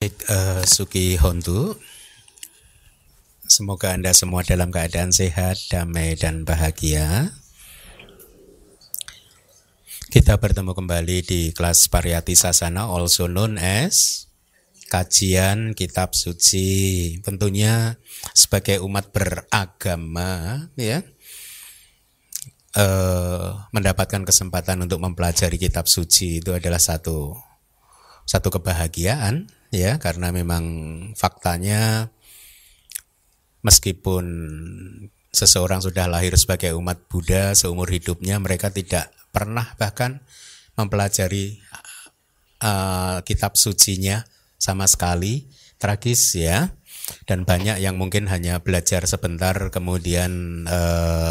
[0.00, 1.76] Baik, uh, Suki Hontu,
[3.44, 7.36] semoga Anda semua dalam keadaan sehat, damai, dan bahagia.
[10.08, 14.24] Kita bertemu kembali di kelas Pariyati Sasana, also known as
[14.88, 17.20] kajian kitab suci.
[17.20, 18.00] Tentunya
[18.32, 21.04] sebagai umat beragama, ya,
[22.72, 27.36] uh, mendapatkan kesempatan untuk mempelajari kitab suci itu adalah satu
[28.24, 30.64] satu kebahagiaan ya karena memang
[31.14, 32.10] faktanya
[33.62, 34.26] meskipun
[35.30, 40.18] seseorang sudah lahir sebagai umat Buddha seumur hidupnya mereka tidak pernah bahkan
[40.74, 41.62] mempelajari
[42.62, 44.26] uh, kitab sucinya
[44.58, 45.46] sama sekali.
[45.80, 46.68] Tragis ya
[47.26, 50.80] dan banyak yang mungkin hanya belajar sebentar kemudian e,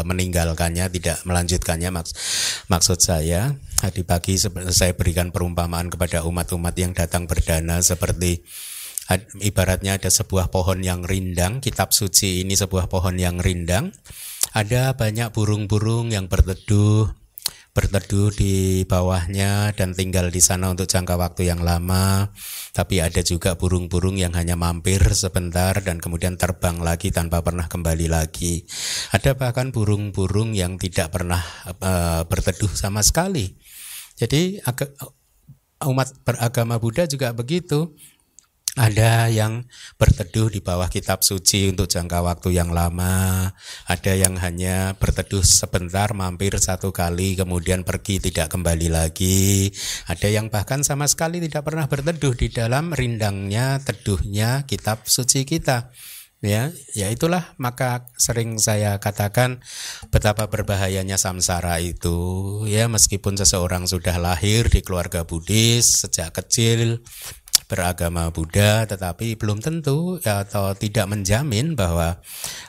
[0.04, 2.12] meninggalkannya tidak melanjutkannya maks
[2.72, 8.44] maksud saya tadi pagi saya berikan perumpamaan kepada umat-umat yang datang berdana seperti
[9.42, 13.90] ibaratnya ada sebuah pohon yang rindang, kitab suci ini sebuah pohon yang rindang.
[14.54, 17.10] Ada banyak burung-burung yang berteduh,
[17.70, 22.34] berteduh di bawahnya dan tinggal di sana untuk jangka waktu yang lama.
[22.74, 28.10] Tapi ada juga burung-burung yang hanya mampir sebentar dan kemudian terbang lagi tanpa pernah kembali
[28.10, 28.66] lagi.
[29.14, 31.42] Ada bahkan burung-burung yang tidak pernah
[31.82, 33.54] uh, berteduh sama sekali.
[34.18, 34.60] Jadi
[35.86, 37.96] umat beragama Buddha juga begitu.
[38.78, 39.66] Ada yang
[39.98, 43.50] berteduh di bawah kitab suci untuk jangka waktu yang lama,
[43.90, 49.74] ada yang hanya berteduh sebentar, mampir satu kali, kemudian pergi tidak kembali lagi.
[50.06, 55.90] Ada yang bahkan sama sekali tidak pernah berteduh di dalam rindangnya, teduhnya kitab suci kita.
[56.40, 59.60] Ya ya itulah maka sering saya katakan
[60.08, 62.16] betapa berbahayanya samsara itu.
[62.64, 67.04] Ya meskipun seseorang sudah lahir di keluarga Buddhis sejak kecil
[67.70, 72.18] beragama Buddha tetapi belum tentu ya, atau tidak menjamin bahwa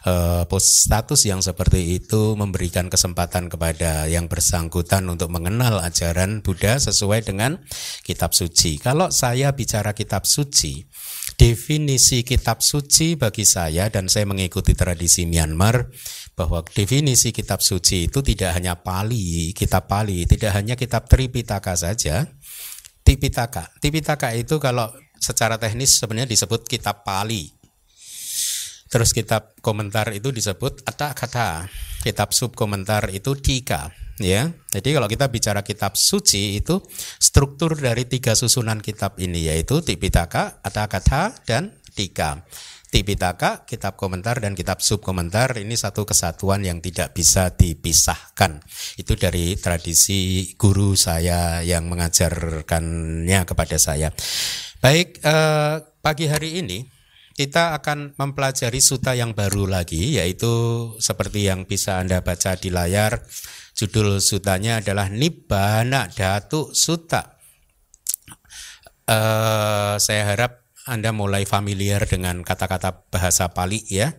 [0.05, 7.25] uh, status yang seperti itu memberikan kesempatan kepada yang bersangkutan untuk mengenal ajaran Buddha sesuai
[7.25, 7.57] dengan
[8.05, 8.77] kitab suci.
[8.77, 10.85] Kalau saya bicara kitab suci,
[11.41, 15.89] definisi kitab suci bagi saya dan saya mengikuti tradisi Myanmar
[16.37, 22.29] bahwa definisi kitab suci itu tidak hanya Pali, kitab Pali, tidak hanya kitab Tripitaka saja,
[23.01, 23.69] Tipitaka.
[23.81, 24.89] Tipitaka itu kalau
[25.21, 27.53] secara teknis sebenarnya disebut kitab Pali.
[28.91, 31.71] Terus kitab komentar itu disebut ada kata.
[32.03, 34.49] Kitab sub komentar itu tika, ya.
[34.73, 36.81] Jadi kalau kita bicara kitab suci itu
[37.21, 42.41] struktur dari tiga susunan kitab ini yaitu Tipitaka, ada kata dan tika.
[42.91, 48.59] Tipitaka, kitab komentar dan kitab sub komentar ini satu kesatuan yang tidak bisa dipisahkan.
[48.99, 54.11] Itu dari tradisi guru saya yang mengajarkannya kepada saya.
[54.83, 56.83] Baik, eh, pagi hari ini
[57.31, 60.51] kita akan mempelajari suta yang baru lagi yaitu
[60.99, 63.23] seperti yang bisa Anda baca di layar.
[63.71, 67.39] Judul sutanya adalah Nibbana Datu Suta.
[69.07, 74.17] Uh, saya harap anda mulai familiar dengan kata-kata bahasa Pali ya.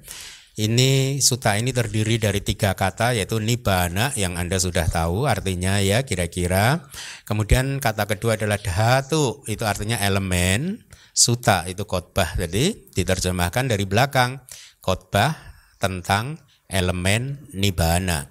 [0.52, 6.04] Ini suta ini terdiri dari tiga kata yaitu nibana yang Anda sudah tahu artinya ya
[6.04, 6.92] kira-kira.
[7.24, 10.84] Kemudian kata kedua adalah dhatu itu artinya elemen.
[11.16, 14.44] Suta itu khotbah jadi diterjemahkan dari belakang
[14.84, 15.32] khotbah
[15.80, 16.36] tentang
[16.68, 18.28] elemen nibana.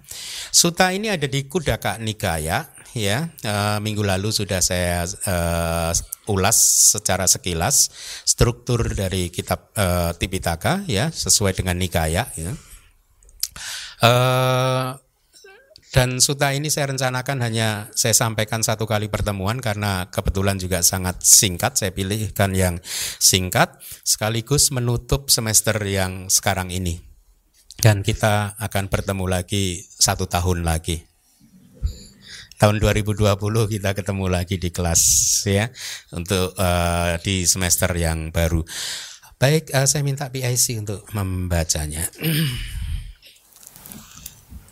[0.54, 5.92] Suta ini ada di Kudaka Nikaya ya uh, minggu lalu sudah saya uh,
[6.32, 6.56] ulas
[6.96, 7.92] secara sekilas
[8.24, 12.52] struktur dari kitab uh, Tipitaka ya sesuai dengan Nikaya ya.
[14.02, 14.98] Uh,
[15.92, 21.20] dan suta ini saya rencanakan hanya saya sampaikan satu kali pertemuan karena kebetulan juga sangat
[21.20, 21.76] singkat.
[21.76, 22.80] Saya pilihkan yang
[23.20, 23.76] singkat
[24.08, 27.04] sekaligus menutup semester yang sekarang ini.
[27.76, 31.11] Dan kita akan bertemu lagi satu tahun lagi
[32.62, 33.26] tahun 2020
[33.74, 35.02] kita ketemu lagi di kelas
[35.50, 35.66] ya
[36.14, 38.62] untuk uh, di semester yang baru.
[39.42, 42.06] Baik, uh, saya minta PIC untuk membacanya.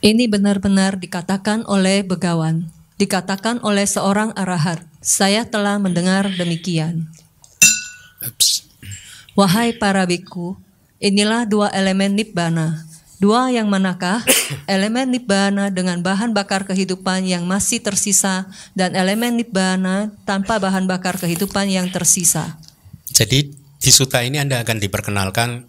[0.06, 2.70] Ini benar-benar dikatakan oleh begawan,
[3.02, 4.86] dikatakan oleh seorang arahat.
[5.02, 7.10] Saya telah mendengar demikian.
[8.22, 8.70] Oops.
[9.34, 10.62] Wahai para biku,
[11.02, 12.86] inilah dua elemen nibbana,
[13.20, 14.24] Dua yang manakah?
[14.74, 18.48] elemen nibbana dengan bahan bakar kehidupan yang masih tersisa
[18.80, 22.56] dan elemen nibbana tanpa bahan bakar kehidupan yang tersisa.
[23.12, 25.68] Jadi di suta ini Anda akan diperkenalkan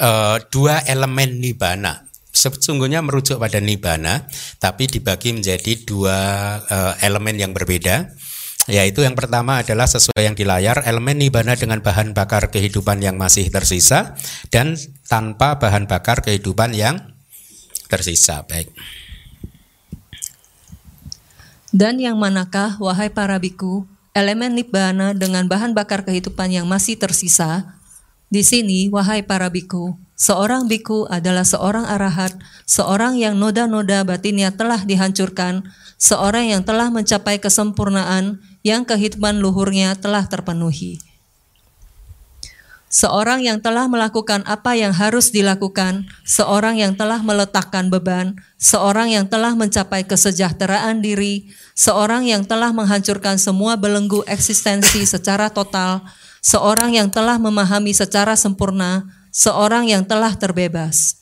[0.00, 2.08] uh, dua elemen nibbana.
[2.34, 4.26] Sesungguhnya merujuk pada nibbana,
[4.58, 6.18] tapi dibagi menjadi dua
[6.66, 8.10] uh, elemen yang berbeda.
[8.64, 13.20] Yaitu yang pertama adalah sesuai yang di layar, elemen nibana dengan bahan bakar kehidupan yang
[13.20, 14.16] masih tersisa
[14.48, 14.72] dan
[15.04, 16.96] tanpa bahan bakar kehidupan yang
[17.92, 18.40] tersisa.
[18.48, 18.72] Baik.
[21.74, 23.84] Dan yang manakah, wahai para biku,
[24.14, 27.76] elemen nibbana dengan bahan bakar kehidupan yang masih tersisa?
[28.30, 32.32] Di sini, wahai para biku, seorang biku adalah seorang arahat,
[32.64, 35.66] seorang yang noda-noda batinnya telah dihancurkan,
[35.98, 40.96] seorang yang telah mencapai kesempurnaan, yang kehidupan luhurnya telah terpenuhi.
[42.94, 49.26] Seorang yang telah melakukan apa yang harus dilakukan, seorang yang telah meletakkan beban, seorang yang
[49.26, 56.06] telah mencapai kesejahteraan diri, seorang yang telah menghancurkan semua belenggu eksistensi secara total,
[56.38, 59.02] seorang yang telah memahami secara sempurna,
[59.34, 61.18] seorang yang telah terbebas.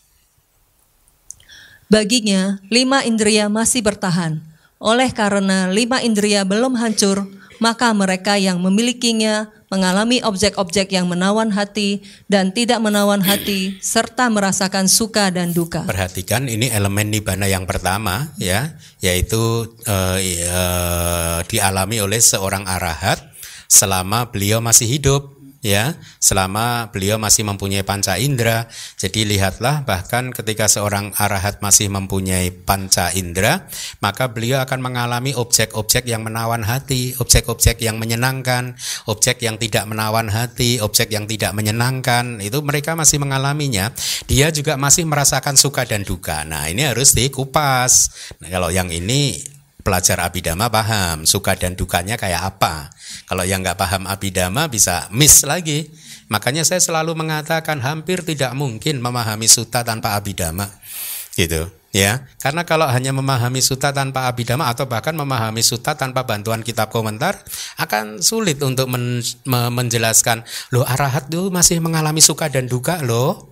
[1.88, 4.51] Baginya, lima indria masih bertahan.
[4.82, 7.31] Oleh karena lima indria belum hancur,
[7.62, 14.90] maka mereka yang memilikinya mengalami objek-objek yang menawan hati dan tidak menawan hati serta merasakan
[14.90, 15.87] suka dan duka.
[15.87, 20.19] Perhatikan ini elemen nibana yang pertama ya, yaitu uh,
[20.50, 23.23] uh, dialami oleh seorang arahat
[23.70, 28.67] selama beliau masih hidup ya selama beliau masih mempunyai panca indera.
[28.99, 33.64] Jadi lihatlah bahkan ketika seorang arahat masih mempunyai panca indera
[34.03, 38.75] maka beliau akan mengalami objek-objek yang menawan hati objek-objek yang menyenangkan
[39.06, 42.43] objek yang tidak menawan hati objek yang tidak menyenangkan.
[42.43, 43.94] Itu mereka masih mengalaminya.
[44.26, 46.43] Dia juga masih merasakan suka dan duka.
[46.43, 48.11] Nah ini harus dikupas.
[48.43, 49.51] Nah, kalau yang ini
[49.82, 52.88] pelajar abidama paham suka dan dukanya kayak apa.
[53.29, 55.90] Kalau yang nggak paham abidama bisa miss lagi.
[56.31, 60.64] Makanya saya selalu mengatakan hampir tidak mungkin memahami suta tanpa abidama.
[61.37, 62.25] Gitu ya.
[62.40, 67.37] Karena kalau hanya memahami suta tanpa abidama atau bahkan memahami suta tanpa bantuan kitab komentar
[67.76, 70.43] akan sulit untuk men menjelaskan
[70.73, 73.51] loh arahat itu masih mengalami suka dan duka loh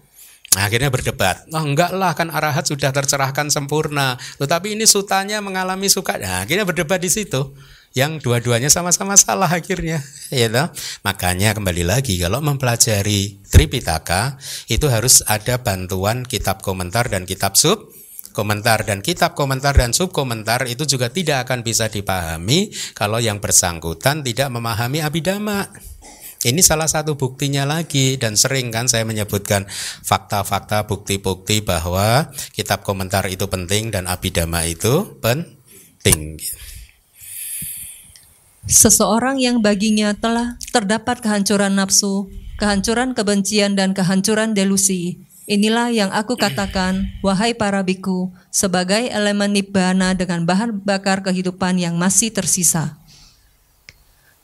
[0.58, 1.46] Akhirnya berdebat.
[1.54, 4.18] Oh enggak lah kan arahat sudah tercerahkan sempurna.
[4.42, 6.18] Tetapi ini sutanya mengalami suka.
[6.18, 7.54] Nah, akhirnya berdebat di situ.
[7.94, 10.02] Yang dua-duanya sama-sama salah akhirnya.
[10.34, 10.70] Ya toh?
[11.06, 17.90] Makanya kembali lagi kalau mempelajari Tripitaka itu harus ada bantuan kitab komentar dan kitab sub
[18.30, 23.42] komentar dan kitab komentar dan sub komentar itu juga tidak akan bisa dipahami kalau yang
[23.42, 25.66] bersangkutan tidak memahami abidama.
[26.40, 29.68] Ini salah satu buktinya lagi dan sering kan saya menyebutkan
[30.00, 36.40] fakta-fakta bukti-bukti bahwa kitab komentar itu penting dan abidama itu penting.
[38.64, 45.20] Seseorang yang baginya telah terdapat kehancuran nafsu, kehancuran kebencian dan kehancuran delusi.
[45.50, 51.98] Inilah yang aku katakan, wahai para biku, sebagai elemen nibbana dengan bahan bakar kehidupan yang
[51.98, 52.99] masih tersisa.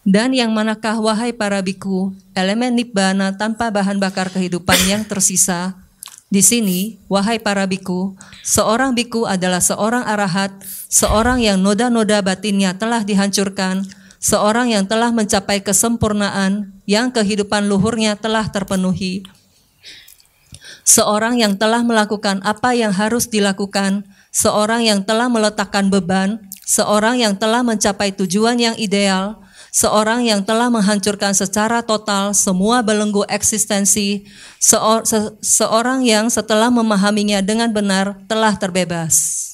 [0.06, 5.74] Dan yang manakah wahai para biku, elemen nibbana tanpa bahan bakar kehidupan yang tersisa?
[6.30, 8.14] Di sini, wahai para biku,
[8.46, 10.54] seorang biku adalah seorang arahat,
[10.86, 13.82] seorang yang noda-noda batinnya telah dihancurkan,
[14.22, 19.26] seorang yang telah mencapai kesempurnaan, yang kehidupan luhurnya telah terpenuhi,
[20.86, 27.34] seorang yang telah melakukan apa yang harus dilakukan, seorang yang telah meletakkan beban, seorang yang
[27.34, 29.42] telah mencapai tujuan yang ideal,
[29.76, 34.24] seorang yang telah menghancurkan secara total semua belenggu eksistensi,
[34.56, 39.44] seor se seorang yang setelah memahaminya dengan benar telah terbebas.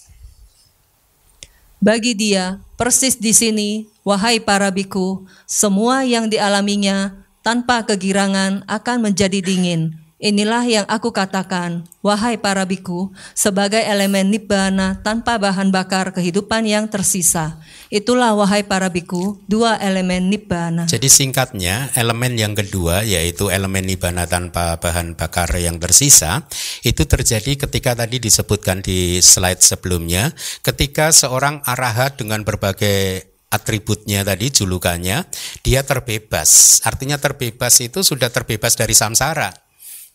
[1.83, 9.43] Bagi dia, persis di sini, wahai para biku, semua yang dialaminya tanpa kegirangan akan menjadi
[9.43, 16.63] dingin, Inilah yang aku katakan, wahai para biku, sebagai elemen nibbana tanpa bahan bakar kehidupan
[16.63, 17.59] yang tersisa.
[17.91, 20.87] Itulah wahai para biku, dua elemen nibbana.
[20.87, 26.47] Jadi singkatnya, elemen yang kedua yaitu elemen nibbana tanpa bahan bakar yang tersisa,
[26.87, 30.31] itu terjadi ketika tadi disebutkan di slide sebelumnya,
[30.63, 35.29] ketika seorang arahat dengan berbagai atributnya tadi julukannya
[35.61, 39.53] dia terbebas artinya terbebas itu sudah terbebas dari samsara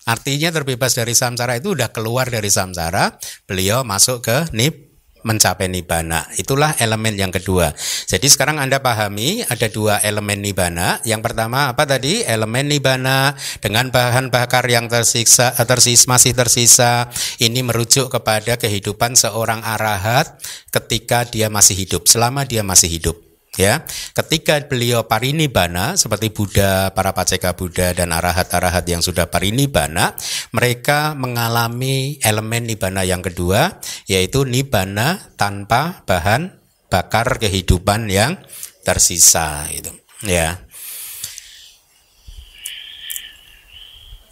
[0.07, 4.87] Artinya terbebas dari samsara itu udah keluar dari samsara, beliau masuk ke nip
[5.27, 6.23] mencapai nibana.
[6.39, 7.75] Itulah elemen yang kedua.
[8.07, 11.03] Jadi sekarang Anda pahami ada dua elemen nibana.
[11.03, 12.23] Yang pertama apa tadi?
[12.23, 17.11] Elemen nibana dengan bahan bakar yang tersiksa tersis masih tersisa.
[17.43, 20.39] Ini merujuk kepada kehidupan seorang arahat
[20.71, 23.26] ketika dia masih hidup, selama dia masih hidup
[23.57, 23.83] ya
[24.13, 30.13] ketika beliau parinibbana seperti Buddha para paceka Buddha dan arahat-arahat yang sudah parinibbana
[30.53, 36.53] mereka mengalami elemen nibbana yang kedua yaitu nibbana tanpa bahan
[36.87, 38.37] bakar kehidupan yang
[38.85, 39.91] tersisa itu
[40.23, 40.61] ya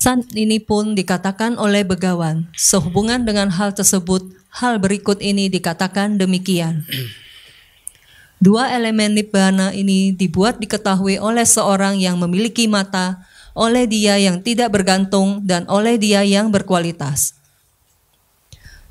[0.05, 2.45] San ini pun dikatakan oleh begawan.
[2.53, 4.21] Sehubungan dengan hal tersebut,
[4.53, 6.85] hal berikut ini dikatakan demikian.
[8.45, 13.25] Dua elemen nibbana ini dibuat diketahui oleh seorang yang memiliki mata,
[13.57, 17.33] oleh dia yang tidak bergantung, dan oleh dia yang berkualitas.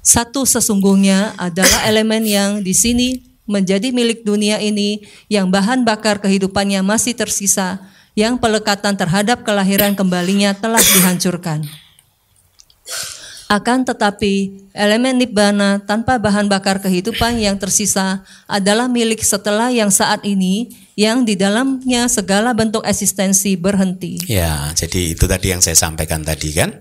[0.02, 6.82] Satu sesungguhnya adalah elemen yang di sini menjadi milik dunia ini yang bahan bakar kehidupannya
[6.82, 7.78] masih tersisa
[8.18, 11.62] yang pelekatan terhadap kelahiran kembalinya telah dihancurkan.
[13.44, 20.24] Akan tetapi, elemen nibbana tanpa bahan bakar kehidupan yang tersisa adalah milik setelah yang saat
[20.24, 24.16] ini, yang di dalamnya segala bentuk eksistensi berhenti.
[24.26, 26.72] Ya, jadi itu tadi yang saya sampaikan tadi kan?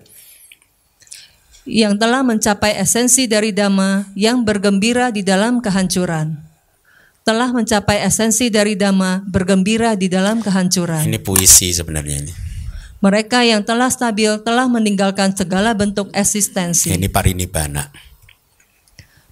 [1.68, 6.54] Yang telah mencapai esensi dari dhamma yang bergembira di dalam kehancuran
[7.24, 11.08] telah mencapai esensi dari dhamma bergembira di dalam kehancuran.
[11.08, 12.43] Ini puisi sebenarnya ini.
[13.04, 16.88] Mereka yang telah stabil telah meninggalkan segala bentuk eksistensi.
[16.88, 17.92] Ini parinibbana.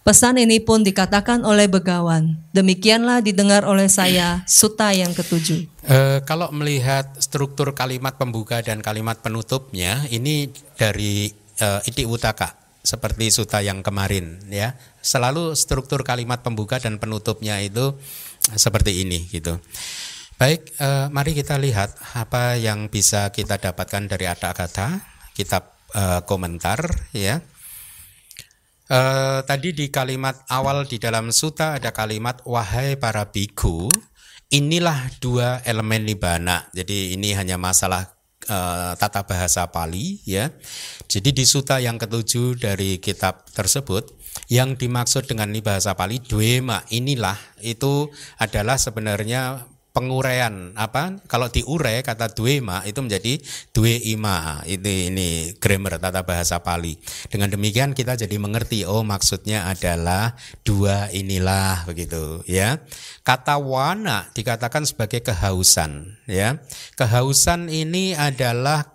[0.03, 2.35] Pesan ini pun dikatakan oleh begawan.
[2.51, 5.71] Demikianlah didengar oleh saya suta yang ketujuh.
[5.87, 13.29] E, kalau melihat struktur kalimat pembuka dan kalimat penutupnya, ini dari e, Iti Utaka seperti
[13.29, 14.73] suta yang kemarin ya
[15.05, 17.93] selalu struktur kalimat pembuka dan penutupnya itu
[18.57, 19.61] seperti ini gitu
[20.41, 24.97] baik eh, mari kita lihat apa yang bisa kita dapatkan dari ada kata
[25.37, 26.81] kitab eh, komentar
[27.13, 27.45] ya
[28.89, 33.85] eh, tadi di kalimat awal di dalam suta ada kalimat wahai para biku
[34.49, 38.09] inilah dua elemen nibana jadi ini hanya masalah
[38.49, 40.49] uh, tata bahasa Pali ya.
[41.05, 44.09] Jadi di suta yang ketujuh dari kitab tersebut
[44.49, 48.09] yang dimaksud dengan bahasa Pali dwema inilah itu
[48.41, 51.19] adalah sebenarnya penguraian apa?
[51.27, 53.39] Kalau diurai kata duema itu menjadi
[53.75, 54.63] due ima.
[54.63, 55.29] Ini ini
[55.59, 56.95] grammar tata bahasa Pali.
[57.27, 62.79] Dengan demikian kita jadi mengerti oh maksudnya adalah dua inilah begitu ya.
[63.21, 66.59] Kata wana dikatakan sebagai kehausan ya.
[66.95, 68.87] Kehausan ini adalah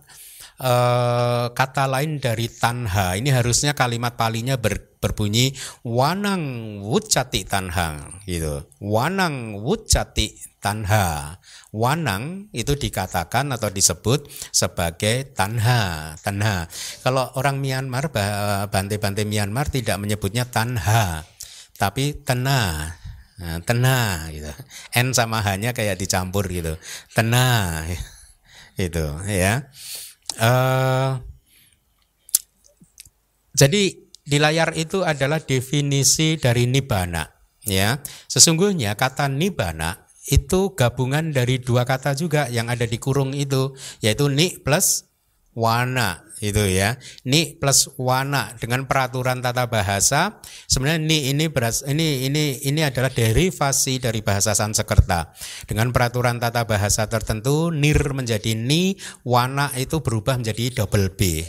[0.60, 3.16] uh, kata lain dari tanha.
[3.16, 5.54] Ini harusnya kalimat palinya ber, berbunyi
[5.86, 6.42] wanang
[6.82, 11.38] wucati tanha gitu wanang wucati tanha
[11.70, 16.66] wanang itu dikatakan atau disebut sebagai tanha tanha
[17.06, 18.10] kalau orang Myanmar
[18.66, 21.22] bante-bante Myanmar tidak menyebutnya tanha
[21.78, 24.48] tapi tenah Nah, tenah gitu.
[24.96, 26.80] N sama H-nya kayak dicampur gitu.
[27.12, 27.84] Tenah.
[28.80, 29.68] Itu ya.
[30.40, 31.20] Uh,
[33.56, 37.22] jadi di layar itu adalah definisi dari nibana
[37.62, 38.02] ya.
[38.26, 44.26] Sesungguhnya kata nibana itu gabungan dari dua kata juga yang ada di kurung itu yaitu
[44.26, 45.06] ni plus
[45.54, 46.98] wana itu ya.
[47.22, 50.42] Ni plus wana dengan peraturan tata bahasa.
[50.66, 55.32] Sebenarnya ni ini beras ini ini ini adalah derivasi dari bahasa Sanskerta.
[55.70, 61.46] Dengan peraturan tata bahasa tertentu nir menjadi ni wana itu berubah menjadi double b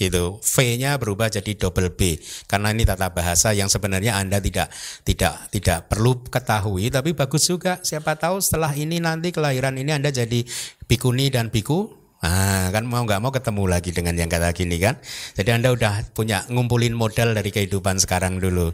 [0.00, 2.18] gitu v-nya berubah jadi double b
[2.50, 4.72] karena ini tata bahasa yang sebenarnya anda tidak
[5.06, 10.10] tidak tidak perlu ketahui tapi bagus juga siapa tahu setelah ini nanti kelahiran ini anda
[10.10, 10.42] jadi
[10.88, 14.94] bikuni dan biku Ah, kan mau nggak mau ketemu lagi dengan yang kata gini kan.
[15.34, 18.70] Jadi Anda udah punya ngumpulin modal dari kehidupan sekarang dulu.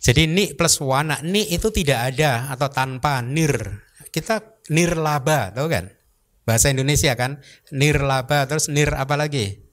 [0.00, 3.84] Jadi ni plus wana, ni itu tidak ada atau tanpa nir.
[4.08, 5.92] Kita nir laba, tahu kan?
[6.48, 7.44] Bahasa Indonesia kan,
[7.76, 9.69] nir laba terus nir apa lagi?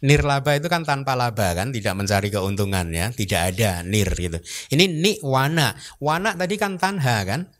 [0.00, 4.40] Nir laba itu kan tanpa laba kan, tidak mencari keuntungan ya, tidak ada nir gitu.
[4.72, 7.52] Ini ni wana, wana tadi kan tanha kan,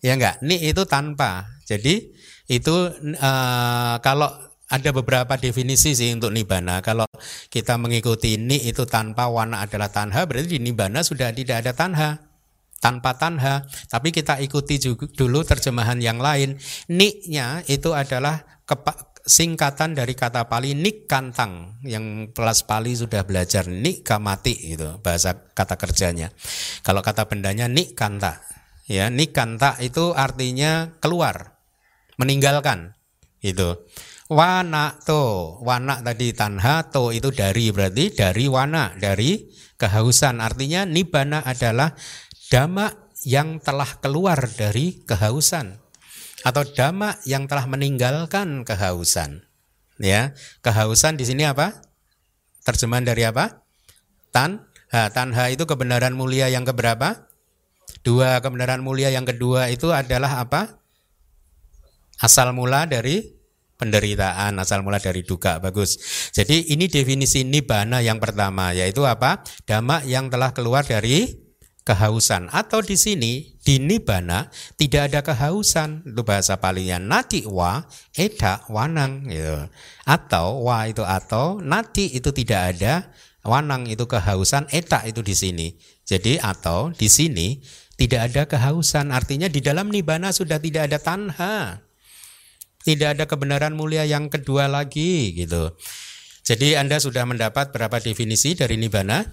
[0.00, 0.40] ya enggak?
[0.40, 1.44] Ni itu tanpa.
[1.68, 2.12] Jadi
[2.48, 2.76] itu
[3.20, 4.32] uh, kalau
[4.72, 6.80] ada beberapa definisi sih untuk nibana.
[6.80, 7.04] Kalau
[7.52, 12.10] kita mengikuti ni itu tanpa warna adalah tanha, berarti di nibana sudah tidak ada tanha.
[12.80, 16.60] Tanpa tanha, tapi kita ikuti juga dulu terjemahan yang lain.
[16.92, 21.80] Ni-nya itu adalah kepa, singkatan dari kata Pali nik kantang.
[21.82, 26.30] Yang kelas Pali sudah belajar nik kamati gitu bahasa kata kerjanya.
[26.84, 28.44] Kalau kata bendanya nik kanta.
[28.84, 31.56] Ya nik kanta itu artinya keluar
[32.20, 32.92] meninggalkan
[33.40, 33.80] itu
[34.28, 39.40] wana to wana tadi tanha to itu dari berarti dari wana dari
[39.80, 40.44] kehausan.
[40.44, 41.96] Artinya nibana adalah
[42.52, 42.92] dhamma
[43.24, 45.83] yang telah keluar dari kehausan
[46.44, 49.48] atau dhamma yang telah meninggalkan kehausan
[49.96, 51.80] ya kehausan di sini apa
[52.68, 53.64] terjemahan dari apa
[54.30, 57.24] tan ha tanha itu kebenaran mulia yang keberapa
[58.04, 60.76] Dua kebenaran mulia yang kedua itu adalah apa?
[62.20, 63.32] Asal mula dari
[63.80, 65.56] penderitaan, asal mula dari duka.
[65.56, 65.96] Bagus.
[66.36, 69.40] Jadi ini definisi nibana yang pertama yaitu apa?
[69.64, 71.43] Dhamma yang telah keluar dari
[71.84, 74.48] kehausan atau di sini di nibana
[74.80, 77.84] tidak ada kehausan itu bahasa palingnya nati wa
[78.16, 79.68] eda wanang gitu.
[80.08, 83.12] atau wa itu atau nati itu tidak ada
[83.44, 85.66] wanang itu kehausan eta itu di sini
[86.08, 87.60] jadi atau di sini
[88.00, 91.84] tidak ada kehausan artinya di dalam nibana sudah tidak ada tanha
[92.84, 95.72] tidak ada kebenaran mulia yang kedua lagi gitu.
[96.44, 99.24] Jadi Anda sudah mendapat berapa definisi dari nibana?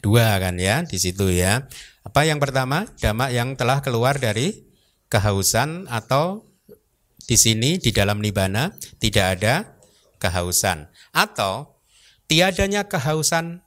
[0.00, 1.66] Dua kan ya di situ ya.
[2.06, 2.88] Apa yang pertama?
[2.96, 4.70] Dhamma yang telah keluar dari
[5.10, 6.46] kehausan atau
[7.26, 9.54] di sini di dalam nibana tidak ada
[10.22, 11.78] kehausan atau
[12.30, 13.62] tiadanya kehausan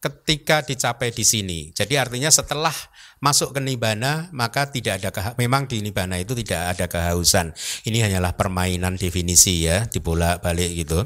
[0.00, 1.58] ketika dicapai di sini.
[1.76, 2.72] Jadi artinya setelah
[3.20, 7.52] masuk ke nibana maka tidak ada keha memang di nibana itu tidak ada kehausan.
[7.84, 11.04] Ini hanyalah permainan definisi ya, dibolak-balik gitu.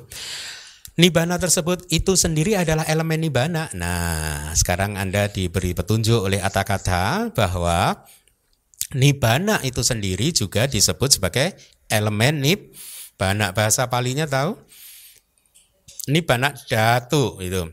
[0.94, 3.66] Nibana tersebut itu sendiri adalah elemen nibana.
[3.74, 8.06] Nah, sekarang Anda diberi petunjuk oleh kata bahwa
[8.94, 11.58] nibana itu sendiri juga disebut sebagai
[11.90, 13.50] elemen nibana.
[13.50, 14.54] Bahasa palinya tahu?
[16.06, 17.66] Nibana datu itu.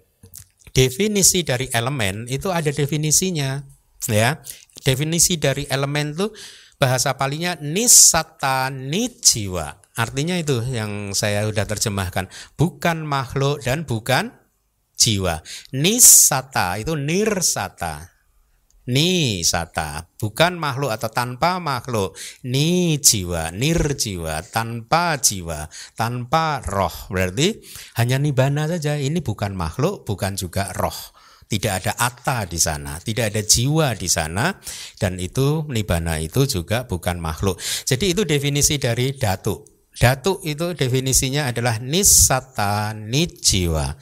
[0.73, 3.61] Definisi dari elemen itu ada definisinya
[4.09, 4.41] ya
[4.81, 6.33] definisi dari elemen itu
[6.81, 12.31] bahasa palinya nisata nijiwa artinya itu yang saya sudah terjemahkan.
[12.55, 14.31] Bukan makhluk dan bukan
[14.95, 15.41] jiwa.
[15.73, 18.11] Nisata itu nirsata.
[18.81, 22.17] Nisata bukan makhluk atau tanpa makhluk.
[22.49, 27.13] Ni jiwa nir jiwa tanpa jiwa tanpa roh.
[27.13, 27.61] Berarti
[28.01, 28.97] hanya nibana saja.
[28.97, 30.97] Ini bukan makhluk bukan juga roh.
[31.51, 34.55] Tidak ada atta di sana, tidak ada jiwa di sana,
[34.95, 37.59] dan itu nibana itu juga bukan makhluk.
[37.59, 39.70] Jadi itu definisi dari datu.
[39.99, 43.95] Datu itu definisinya adalah nisata nijiwa.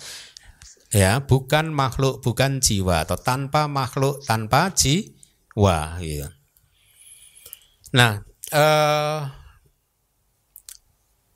[0.90, 6.02] Ya, bukan makhluk, bukan jiwa atau tanpa makhluk, tanpa jiwa.
[6.02, 6.30] Gitu.
[7.94, 9.22] Nah, eh,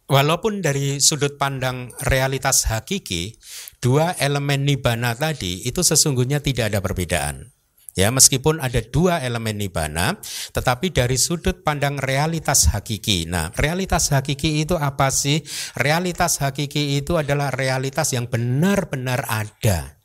[0.09, 3.37] walaupun dari sudut pandang realitas hakiki
[3.77, 7.52] dua elemen nibana tadi itu sesungguhnya tidak ada perbedaan.
[7.93, 10.17] Ya, meskipun ada dua elemen nibana,
[10.49, 13.29] tetapi dari sudut pandang realitas hakiki.
[13.29, 15.45] Nah, realitas hakiki itu apa sih?
[15.77, 20.01] Realitas hakiki itu adalah realitas yang benar-benar ada.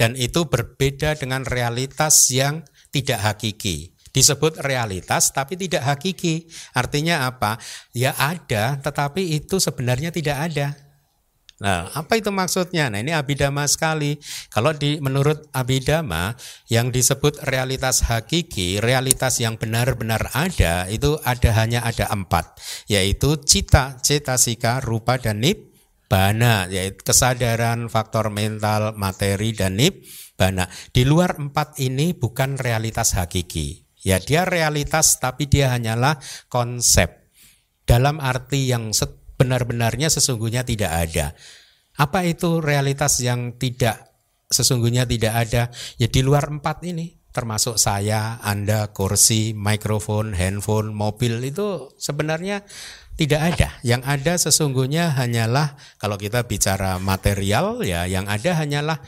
[0.00, 3.92] Dan itu berbeda dengan realitas yang tidak hakiki.
[4.08, 6.48] Disebut realitas tapi tidak hakiki.
[6.72, 7.60] Artinya apa?
[7.92, 10.87] Ya ada, tetapi itu sebenarnya tidak ada.
[11.58, 12.86] Nah, apa itu maksudnya?
[12.86, 14.14] Nah, ini abidama sekali.
[14.46, 16.38] Kalau di menurut abidama
[16.70, 23.98] yang disebut realitas hakiki, realitas yang benar-benar ada itu ada hanya ada empat, yaitu cita,
[23.98, 30.70] cetasika, rupa dan nibbana, yaitu kesadaran, faktor mental, materi dan nibbana.
[30.94, 33.82] Di luar empat ini bukan realitas hakiki.
[33.98, 37.18] Ya, dia realitas tapi dia hanyalah konsep.
[37.82, 38.94] Dalam arti yang
[39.38, 41.32] benar-benarnya sesungguhnya tidak ada.
[41.98, 44.10] Apa itu realitas yang tidak
[44.50, 45.62] sesungguhnya tidak ada?
[45.96, 52.66] Ya di luar empat ini termasuk saya, Anda, kursi, mikrofon, handphone, mobil itu sebenarnya
[53.18, 53.68] tidak ada.
[53.82, 58.98] Yang ada sesungguhnya hanyalah kalau kita bicara material ya yang ada hanyalah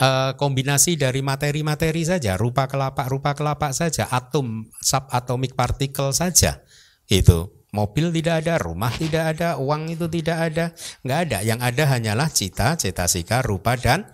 [0.00, 6.60] uh, kombinasi dari materi-materi saja, rupa kelapa, rupa kelapa saja, atom, subatomic particle saja.
[7.08, 10.64] Itu Mobil tidak ada, rumah tidak ada, uang itu tidak ada,
[11.02, 11.38] nggak ada.
[11.42, 14.06] Yang ada hanyalah cita, cetasika, rupa dan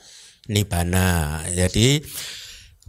[0.49, 1.41] nibana.
[1.53, 2.01] Jadi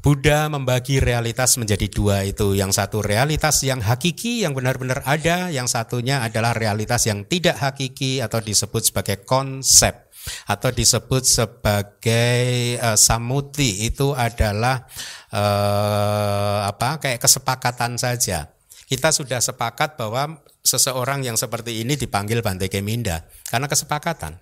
[0.04, 2.52] Buddha membagi realitas menjadi dua itu.
[2.60, 8.20] Yang satu realitas yang hakiki yang benar-benar ada, yang satunya adalah realitas yang tidak hakiki
[8.20, 10.12] atau disebut sebagai konsep
[10.48, 12.44] atau disebut sebagai
[12.80, 14.88] uh, samuti itu adalah
[15.32, 18.53] uh, apa kayak kesepakatan saja.
[18.94, 24.38] Kita sudah sepakat bahwa seseorang yang seperti ini dipanggil Bante Keminda karena kesepakatan.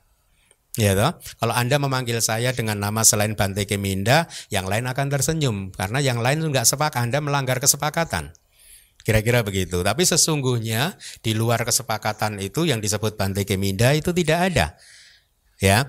[0.75, 1.15] Ya toh?
[1.39, 6.19] Kalau Anda memanggil saya dengan nama selain Bante Keminda, yang lain akan tersenyum karena yang
[6.19, 8.35] lain nggak sepakat, Anda melanggar kesepakatan.
[9.07, 9.79] Kira-kira begitu.
[9.79, 14.75] Tapi sesungguhnya di luar kesepakatan itu yang disebut Bante Keminda itu tidak ada.
[15.63, 15.87] Ya.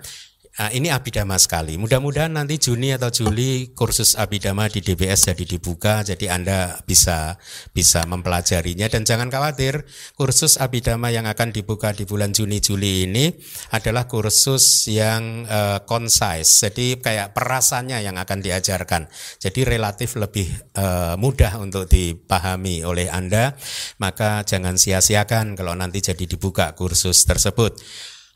[0.53, 1.81] Nah, ini abidama sekali.
[1.81, 7.41] Mudah-mudahan nanti Juni atau Juli kursus abidama di DBS jadi dibuka, jadi Anda bisa
[7.73, 13.33] bisa mempelajarinya dan jangan khawatir, kursus abidama yang akan dibuka di bulan Juni Juli ini
[13.73, 16.69] adalah kursus yang uh, concise.
[16.69, 19.09] Jadi kayak perasannya yang akan diajarkan.
[19.41, 23.57] Jadi relatif lebih uh, mudah untuk dipahami oleh Anda.
[24.05, 27.81] Maka jangan sia-siakan kalau nanti jadi dibuka kursus tersebut.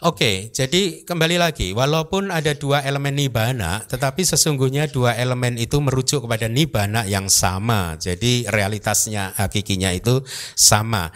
[0.05, 6.29] Oke, jadi kembali lagi, walaupun ada dua elemen nibana, tetapi sesungguhnya dua elemen itu merujuk
[6.29, 7.97] kepada nibana yang sama.
[7.97, 10.21] Jadi realitasnya, hakikinya itu
[10.53, 11.09] sama.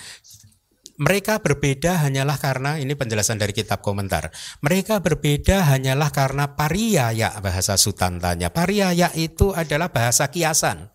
[0.96, 4.32] Mereka berbeda hanyalah karena ini penjelasan dari kitab komentar.
[4.64, 8.48] Mereka berbeda hanyalah karena pariyaya bahasa sutantanya.
[8.48, 10.88] Pariyaya itu adalah bahasa kiasan.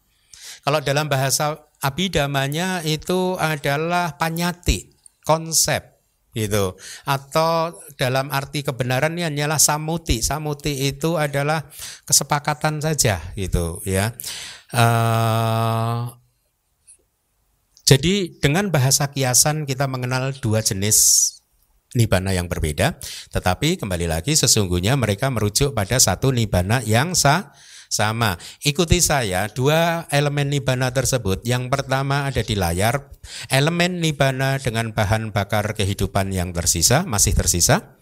[0.65, 4.89] Kalau dalam bahasa abidamanya itu adalah panyati,
[5.21, 5.94] konsep
[6.35, 6.75] gitu.
[7.07, 10.19] Atau dalam arti kebenaran ini hanyalah samuti.
[10.19, 11.65] Samuti itu adalah
[12.03, 14.11] kesepakatan saja gitu ya.
[14.75, 16.11] Uh,
[17.87, 21.31] jadi dengan bahasa kiasan kita mengenal dua jenis
[21.95, 22.99] nibana yang berbeda.
[23.31, 27.55] Tetapi kembali lagi sesungguhnya mereka merujuk pada satu nibana yang sa
[27.87, 28.37] sama.
[28.63, 31.45] Ikuti saya dua elemen nibana tersebut.
[31.47, 33.11] Yang pertama ada di layar,
[33.49, 37.95] elemen nibana dengan bahan bakar kehidupan yang tersisa, masih tersisa.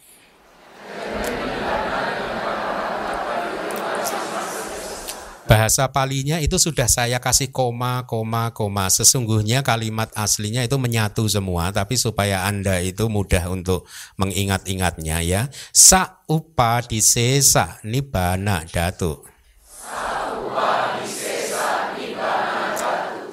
[5.44, 8.90] Bahasa palinya itu sudah saya kasih koma, koma, koma.
[8.90, 13.86] Sesungguhnya kalimat aslinya itu menyatu semua, tapi supaya Anda itu mudah untuk
[14.18, 15.42] mengingat-ingatnya ya.
[15.70, 19.33] Sa upa disesa nibana datu.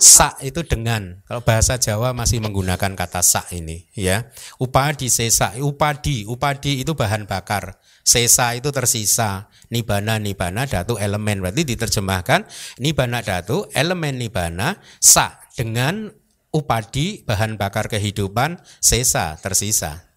[0.00, 1.20] Sa itu dengan.
[1.28, 4.32] Kalau bahasa Jawa masih menggunakan kata sa ini, ya.
[4.56, 7.76] Upadi sesa, upadi, upadi itu bahan bakar.
[8.00, 9.52] Sesa itu tersisa.
[9.68, 11.44] Nibana nibana datu elemen.
[11.44, 12.48] Berarti diterjemahkan
[12.80, 16.08] nibana datu elemen nibana sa dengan
[16.48, 20.10] upadi bahan bakar kehidupan sesa tersisa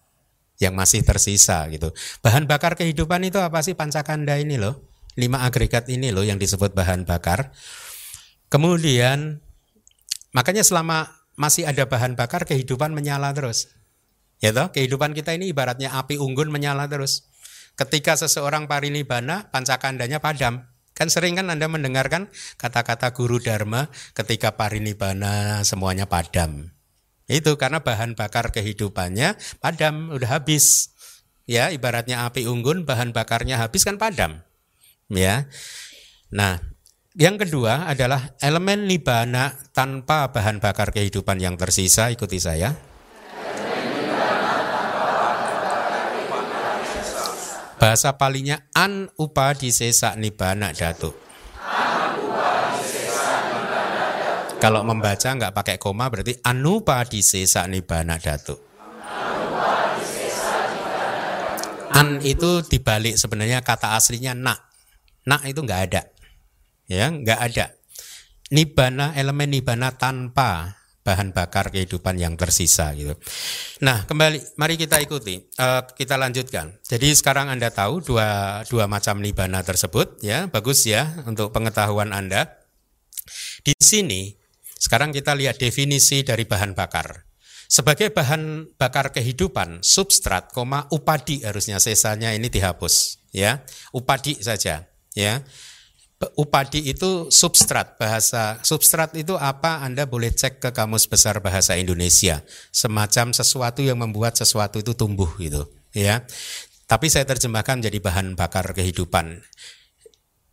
[0.58, 1.92] yang masih tersisa gitu.
[2.24, 4.93] Bahan bakar kehidupan itu apa sih pancakanda ini loh?
[5.14, 7.54] Lima agregat ini loh yang disebut bahan bakar.
[8.50, 9.44] Kemudian
[10.34, 13.70] Makanya selama masih ada bahan bakar kehidupan menyala terus.
[14.42, 17.30] Ya toh, kehidupan kita ini ibaratnya api unggun menyala terus.
[17.78, 20.66] Ketika seseorang parinibana, pancakandanya padam.
[20.94, 26.70] Kan sering kan Anda mendengarkan kata-kata guru dharma ketika parinibana semuanya padam.
[27.26, 30.94] Itu karena bahan bakar kehidupannya padam, udah habis.
[31.46, 34.42] Ya, ibaratnya api unggun bahan bakarnya habis kan padam.
[35.12, 35.48] Ya.
[36.32, 36.60] Nah,
[37.14, 42.10] yang kedua adalah elemen nibana tanpa bahan bakar kehidupan yang tersisa.
[42.10, 42.74] Ikuti saya.
[47.78, 51.12] Bahasa palingnya an upa disesa nibana datu.
[54.56, 58.56] Kalau membaca nggak pakai koma berarti anupa disesa nibana datu.
[61.92, 64.63] An itu dibalik sebenarnya kata aslinya nak.
[65.24, 66.02] Nak itu nggak ada
[66.84, 67.72] ya nggak ada
[68.52, 73.12] nibana elemen nibana tanpa bahan bakar kehidupan yang tersisa gitu.
[73.84, 76.80] Nah kembali mari kita ikuti uh, kita lanjutkan.
[76.80, 82.56] Jadi sekarang anda tahu dua dua macam nibana tersebut ya bagus ya untuk pengetahuan anda.
[83.60, 84.32] Di sini
[84.80, 87.28] sekarang kita lihat definisi dari bahan bakar.
[87.64, 93.60] Sebagai bahan bakar kehidupan substrat, koma upadi harusnya sesanya ini dihapus ya
[93.92, 95.40] upadi saja ya.
[96.40, 99.84] Upadi itu substrat bahasa substrat itu apa?
[99.84, 102.40] Anda boleh cek ke kamus besar bahasa Indonesia.
[102.72, 106.24] Semacam sesuatu yang membuat sesuatu itu tumbuh gitu ya.
[106.88, 109.40] Tapi saya terjemahkan menjadi bahan bakar kehidupan.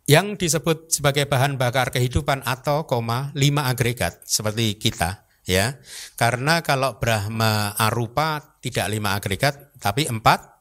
[0.04, 5.80] Yang disebut sebagai bahan bakar kehidupan atau koma lima agregat seperti kita ya.
[6.20, 10.51] Karena kalau Brahma arupa tidak lima agregat tapi empat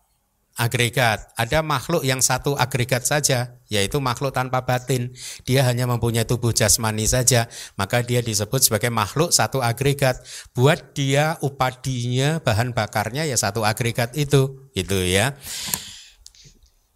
[0.60, 1.32] agregat.
[1.40, 5.16] Ada makhluk yang satu agregat saja, yaitu makhluk tanpa batin.
[5.48, 7.48] Dia hanya mempunyai tubuh jasmani saja,
[7.80, 10.20] maka dia disebut sebagai makhluk satu agregat.
[10.52, 15.36] Buat dia upadinya, bahan bakarnya ya satu agregat itu, itu ya.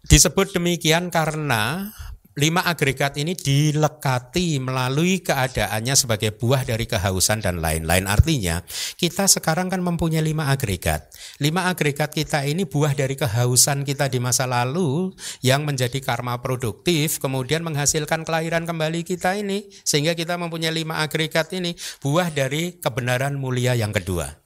[0.06, 1.90] Disebut demikian karena
[2.36, 8.04] lima agregat ini dilekati melalui keadaannya sebagai buah dari kehausan dan lain-lain.
[8.04, 8.60] Artinya,
[9.00, 11.08] kita sekarang kan mempunyai lima agregat.
[11.40, 17.24] Lima agregat kita ini buah dari kehausan kita di masa lalu yang menjadi karma produktif,
[17.24, 19.72] kemudian menghasilkan kelahiran kembali kita ini.
[19.80, 21.72] Sehingga kita mempunyai lima agregat ini
[22.04, 24.44] buah dari kebenaran mulia yang kedua.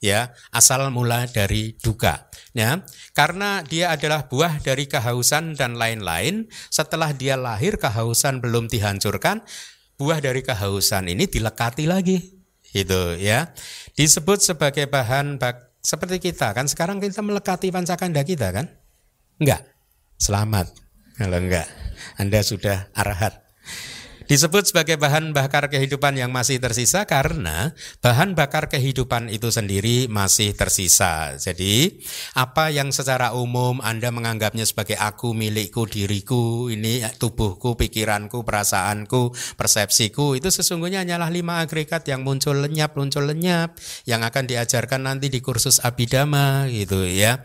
[0.00, 2.29] Ya, asal mula dari duka.
[2.50, 2.82] Ya,
[3.14, 6.50] karena dia adalah buah dari kehausan dan lain-lain.
[6.66, 9.46] Setelah dia lahir kehausan belum dihancurkan,
[9.94, 12.18] buah dari kehausan ini dilekati lagi.
[12.74, 13.54] Itu ya.
[13.94, 18.66] Disebut sebagai bahan bak seperti kita kan sekarang kita melekati pancakanda kita kan?
[19.40, 19.64] Enggak.
[20.20, 20.68] Selamat.
[21.16, 21.68] Kalau enggak,
[22.20, 23.49] Anda sudah arahat.
[24.30, 30.54] Disebut sebagai bahan bakar kehidupan yang masih tersisa karena bahan bakar kehidupan itu sendiri masih
[30.54, 31.34] tersisa.
[31.34, 31.98] Jadi,
[32.38, 40.38] apa yang secara umum Anda menganggapnya sebagai aku, milikku, diriku, ini tubuhku, pikiranku, perasaanku, persepsiku,
[40.38, 43.74] itu sesungguhnya hanyalah lima agregat yang muncul lenyap, muncul lenyap,
[44.06, 47.42] yang akan diajarkan nanti di kursus abidama gitu ya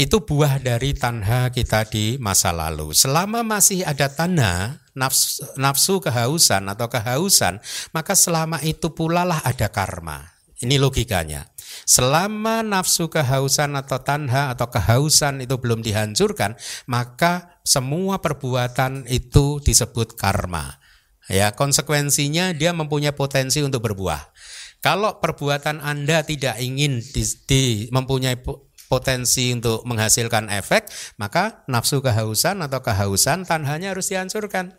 [0.00, 2.96] itu buah dari tanha kita di masa lalu.
[2.96, 7.60] Selama masih ada tanah, nafsu, nafsu kehausan atau kehausan,
[7.92, 10.24] maka selama itu pula lah ada karma.
[10.64, 11.52] Ini logikanya.
[11.84, 16.56] Selama nafsu kehausan atau tanha atau kehausan itu belum dihancurkan,
[16.88, 20.80] maka semua perbuatan itu disebut karma.
[21.28, 24.32] Ya, konsekuensinya dia mempunyai potensi untuk berbuah.
[24.80, 28.40] Kalau perbuatan Anda tidak ingin di, di, mempunyai
[28.90, 34.74] potensi untuk menghasilkan efek, maka nafsu kehausan atau kehausan tanhanya harus dihancurkan.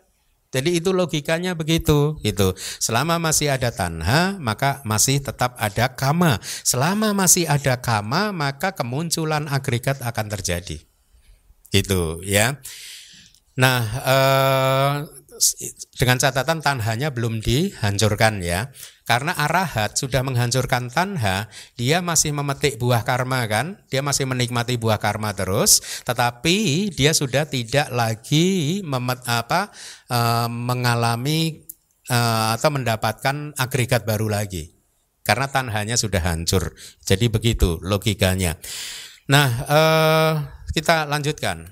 [0.52, 2.52] Jadi itu logikanya begitu, itu.
[2.76, 6.36] Selama masih ada tanha, maka masih tetap ada kama.
[6.60, 10.76] Selama masih ada kama, maka kemunculan agregat akan terjadi.
[11.72, 12.60] Itu ya.
[13.56, 14.92] Nah, eh,
[15.96, 18.70] dengan catatan tanhanya belum dihancurkan ya.
[19.02, 23.82] Karena arahat sudah menghancurkan tanha, dia masih memetik buah karma kan?
[23.90, 29.74] Dia masih menikmati buah karma terus, tetapi dia sudah tidak lagi memet, apa,
[30.06, 31.66] e, mengalami
[32.06, 32.18] e,
[32.54, 34.70] atau mendapatkan agregat baru lagi.
[35.26, 36.70] Karena tanhanya sudah hancur.
[37.02, 38.54] Jadi begitu logikanya.
[39.26, 39.80] Nah, e,
[40.78, 41.71] kita lanjutkan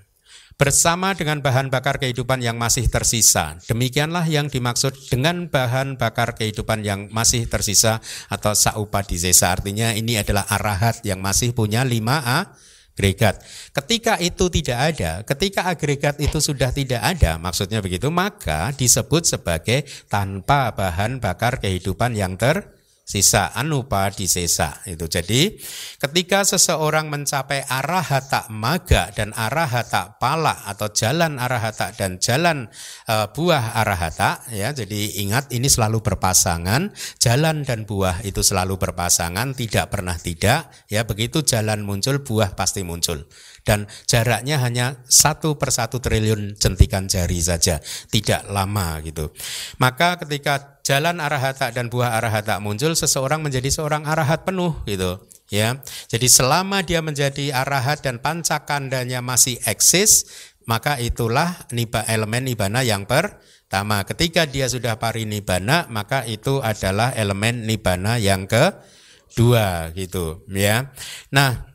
[0.60, 3.56] bersama dengan bahan bakar kehidupan yang masih tersisa.
[3.64, 9.56] Demikianlah yang dimaksud dengan bahan bakar kehidupan yang masih tersisa atau saupadisesa.
[9.56, 13.40] Artinya ini adalah arahat yang masih punya lima agregat.
[13.72, 19.88] Ketika itu tidak ada, ketika agregat itu sudah tidak ada, maksudnya begitu, maka disebut sebagai
[20.12, 22.79] tanpa bahan bakar kehidupan yang ter
[23.10, 25.10] sisa anupa di sesa itu.
[25.10, 25.58] Jadi
[25.98, 32.70] ketika seseorang mencapai arahata maga dan arahata pala atau jalan arahata dan jalan
[33.10, 34.70] e, buah arahata ya.
[34.70, 41.02] Jadi ingat ini selalu berpasangan, jalan dan buah itu selalu berpasangan, tidak pernah tidak ya.
[41.02, 43.26] Begitu jalan muncul buah pasti muncul
[43.64, 49.32] dan jaraknya hanya satu per satu triliun jentikan jari saja, tidak lama gitu.
[49.78, 55.22] Maka ketika jalan arahata dan buah arahata muncul, seseorang menjadi seorang arahat penuh gitu.
[55.50, 60.30] Ya, jadi selama dia menjadi arahat dan pancakandanya masih eksis,
[60.62, 64.06] maka itulah niba elemen nibana yang pertama.
[64.06, 70.94] Ketika dia sudah parinibana, maka itu adalah elemen nibana yang kedua gitu ya.
[71.34, 71.69] Nah,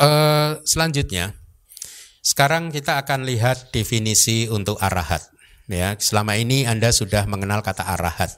[0.00, 1.36] Uh, selanjutnya,
[2.24, 5.20] sekarang kita akan lihat definisi untuk arahat.
[5.68, 8.32] Ya, selama ini Anda sudah mengenal kata arahat.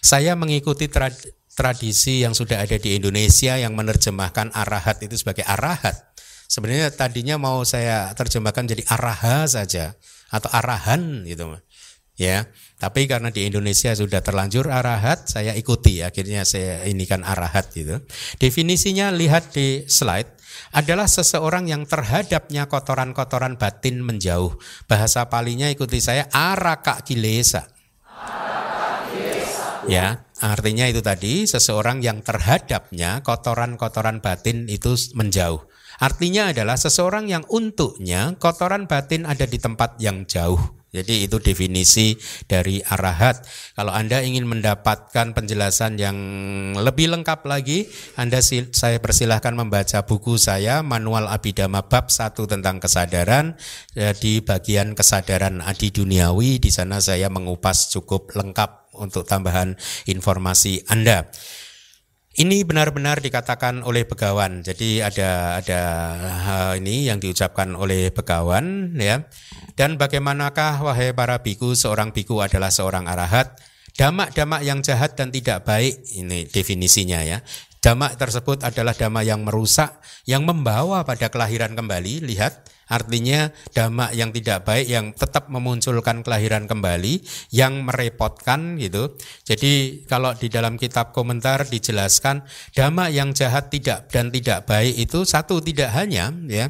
[0.00, 1.12] Saya mengikuti trad
[1.58, 5.98] tradisi yang sudah ada di Indonesia yang menerjemahkan arahat itu sebagai arahat.
[6.46, 9.98] Sebenarnya tadinya mau saya terjemahkan jadi araha saja
[10.30, 11.58] atau arahan gitu.
[12.16, 17.72] Ya, tapi karena di Indonesia sudah terlanjur arahat, saya ikuti akhirnya saya ini kan arahat
[17.74, 18.00] gitu.
[18.40, 20.39] Definisinya lihat di slide
[20.72, 24.56] adalah seseorang yang terhadapnya kotoran-kotoran batin menjauh.
[24.86, 27.68] Bahasa palinya ikuti saya araka kilesa.
[29.88, 35.64] Ya, artinya itu tadi seseorang yang terhadapnya kotoran-kotoran batin itu menjauh.
[36.00, 40.79] Artinya adalah seseorang yang untuknya kotoran batin ada di tempat yang jauh.
[40.90, 42.18] Jadi itu definisi
[42.50, 43.46] dari arahat.
[43.78, 46.18] Kalau Anda ingin mendapatkan penjelasan yang
[46.74, 47.86] lebih lengkap lagi,
[48.18, 53.54] Anda saya persilahkan membaca buku saya Manual Abidama Bab 1 tentang kesadaran
[53.94, 56.58] ya, di bagian kesadaran adi duniawi.
[56.58, 59.78] Di sana saya mengupas cukup lengkap untuk tambahan
[60.10, 61.30] informasi Anda.
[62.40, 64.64] Ini benar-benar dikatakan oleh Begawan.
[64.64, 65.82] Jadi ada ada
[66.80, 69.28] ini yang diucapkan oleh Begawan ya.
[69.76, 73.60] Dan bagaimanakah wahai para biku seorang biku adalah seorang arahat?
[73.92, 77.44] Damak-damak yang jahat dan tidak baik ini definisinya ya.
[77.80, 82.20] Dhamma tersebut adalah dhamma yang merusak, yang membawa pada kelahiran kembali.
[82.28, 87.24] Lihat, artinya dhamma yang tidak baik yang tetap memunculkan kelahiran kembali,
[87.56, 89.16] yang merepotkan gitu.
[89.48, 92.44] Jadi kalau di dalam kitab komentar dijelaskan
[92.76, 96.68] dhamma yang jahat tidak dan tidak baik itu satu tidak hanya ya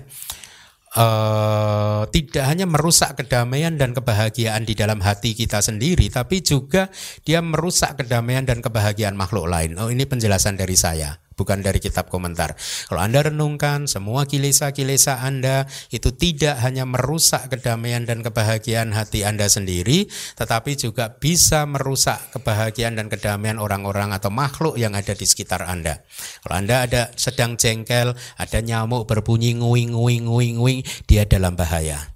[0.97, 6.91] uh, tidak hanya merusak kedamaian dan kebahagiaan di dalam hati kita sendiri, tapi juga
[7.23, 9.79] dia merusak kedamaian dan kebahagiaan makhluk lain.
[9.79, 12.53] Oh, ini penjelasan dari saya bukan dari kitab komentar.
[12.93, 19.49] Kalau Anda renungkan semua kilesa-kilesa Anda itu tidak hanya merusak kedamaian dan kebahagiaan hati Anda
[19.49, 20.05] sendiri,
[20.37, 26.05] tetapi juga bisa merusak kebahagiaan dan kedamaian orang-orang atau makhluk yang ada di sekitar Anda.
[26.45, 32.13] Kalau Anda ada sedang jengkel, ada nyamuk berbunyi nguing nguing nguing nguing, dia dalam bahaya.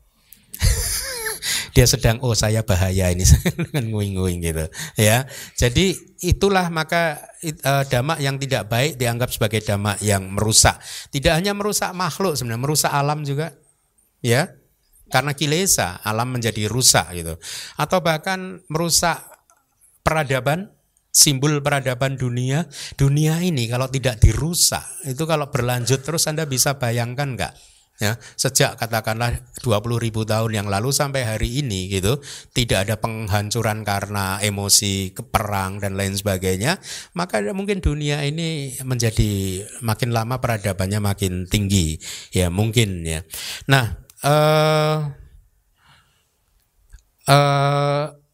[1.76, 3.24] dia sedang oh saya bahaya ini
[3.68, 5.28] dengan nguing-nguing gitu ya.
[5.56, 10.80] Jadi itulah maka uh, damak yang tidak baik dianggap sebagai damak yang merusak.
[11.12, 13.52] Tidak hanya merusak makhluk sebenarnya merusak alam juga.
[14.24, 14.52] Ya.
[15.12, 17.36] Karena kilesa alam menjadi rusak gitu.
[17.76, 19.20] Atau bahkan merusak
[20.02, 20.74] peradaban
[21.14, 22.66] simbol peradaban dunia
[22.98, 27.52] dunia ini kalau tidak dirusak itu kalau berlanjut terus Anda bisa bayangkan nggak
[28.02, 32.18] ya sejak katakanlah 20 ribu tahun yang lalu sampai hari ini gitu
[32.50, 36.82] tidak ada penghancuran karena emosi keperang dan lain sebagainya
[37.14, 42.00] maka mungkin dunia ini menjadi makin lama peradabannya makin tinggi.
[42.32, 43.22] Ya mungkin ya.
[43.68, 45.12] Nah uh,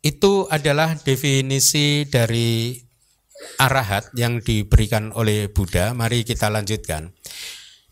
[0.00, 2.78] itu adalah definisi dari
[3.60, 5.92] arahat yang diberikan oleh Buddha.
[5.92, 7.12] Mari kita lanjutkan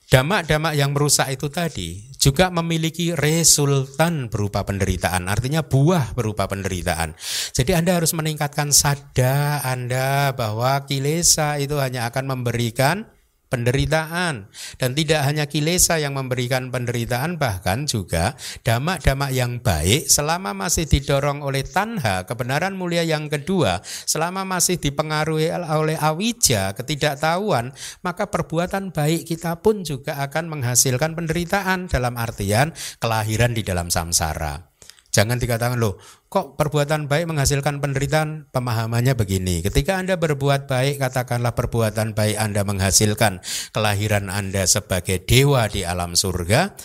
[0.08, 7.12] Damak-damak yang merusak itu tadi juga memiliki resultan berupa penderitaan, artinya buah berupa penderitaan.
[7.52, 13.04] Jadi Anda harus meningkatkan sada Anda bahwa kilesa itu hanya akan memberikan
[13.48, 14.48] penderitaan.
[14.76, 21.40] Dan tidak hanya kilesa yang memberikan penderitaan bahkan juga damak-damak yang baik selama masih didorong
[21.44, 27.72] oleh tanha kebenaran mulia yang kedua selama masih dipengaruhi oleh awija ketidaktahuan
[28.04, 34.68] maka perbuatan baik kita pun juga akan menghasilkan penderitaan dalam artian kelahiran di dalam samsara.
[35.08, 35.96] Jangan dikatakan loh,
[36.28, 38.52] kok perbuatan baik menghasilkan penderitaan?
[38.52, 39.64] Pemahamannya begini.
[39.64, 43.40] Ketika Anda berbuat baik, katakanlah perbuatan baik Anda menghasilkan
[43.72, 46.76] kelahiran Anda sebagai dewa di alam surga,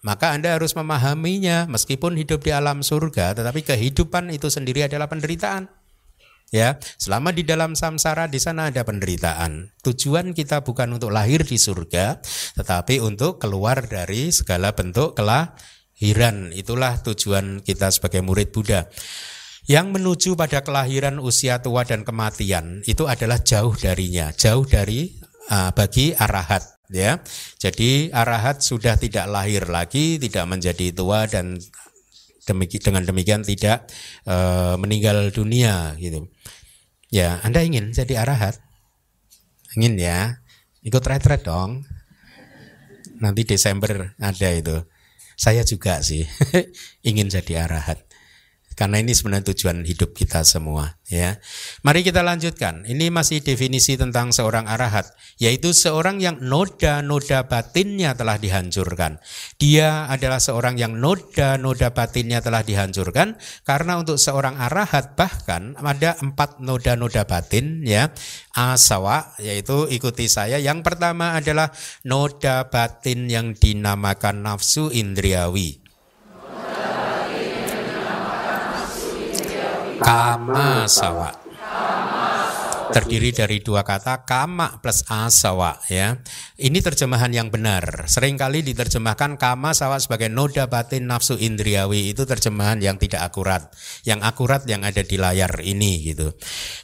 [0.00, 5.68] maka Anda harus memahaminya meskipun hidup di alam surga, tetapi kehidupan itu sendiri adalah penderitaan.
[6.50, 9.70] Ya, selama di dalam samsara di sana ada penderitaan.
[9.86, 12.18] Tujuan kita bukan untuk lahir di surga,
[12.58, 15.54] tetapi untuk keluar dari segala bentuk kelah
[16.00, 16.50] kelahiran.
[16.56, 18.88] Itulah tujuan kita sebagai murid Buddha.
[19.68, 25.14] Yang menuju pada kelahiran, usia tua dan kematian itu adalah jauh darinya, jauh dari
[25.52, 27.20] uh, bagi arahat ya.
[27.60, 31.60] Jadi arahat sudah tidak lahir lagi, tidak menjadi tua dan
[32.48, 33.86] demiki, dengan demikian tidak
[34.26, 36.26] uh, meninggal dunia gitu.
[37.12, 38.58] Ya, Anda ingin jadi arahat?
[39.78, 40.40] Ingin ya?
[40.82, 41.86] Ikut retret dong.
[43.20, 44.82] Nanti Desember ada itu.
[45.40, 46.28] Saya juga sih
[47.08, 48.04] ingin jadi arahat.
[48.80, 51.36] Karena ini sebenarnya tujuan hidup kita semua ya.
[51.84, 52.88] Mari kita lanjutkan.
[52.88, 59.20] Ini masih definisi tentang seorang arahat, yaitu seorang yang noda-noda batinnya telah dihancurkan.
[59.60, 63.36] Dia adalah seorang yang noda-noda batinnya telah dihancurkan
[63.68, 68.08] karena untuk seorang arahat bahkan ada empat noda-noda batin ya.
[68.56, 70.56] Asawa yaitu ikuti saya.
[70.56, 71.68] Yang pertama adalah
[72.08, 75.89] noda batin yang dinamakan nafsu indriawi.
[80.00, 81.50] Kama sawa
[82.90, 86.18] terdiri dari dua kata kama plus asawa ya.
[86.58, 88.10] Ini terjemahan yang benar.
[88.10, 93.70] Seringkali diterjemahkan kama sawa sebagai noda batin nafsu indriawi itu terjemahan yang tidak akurat.
[94.02, 96.34] Yang akurat yang ada di layar ini gitu.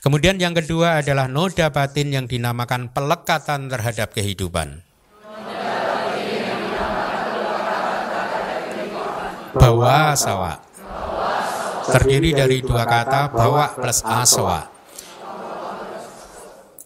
[0.01, 4.87] Kemudian yang kedua adalah noda batin yang dinamakan pelekatan terhadap kehidupan.
[9.57, 10.66] Bawa sawa
[11.97, 14.69] terdiri dari dua kata bawa plus aswa.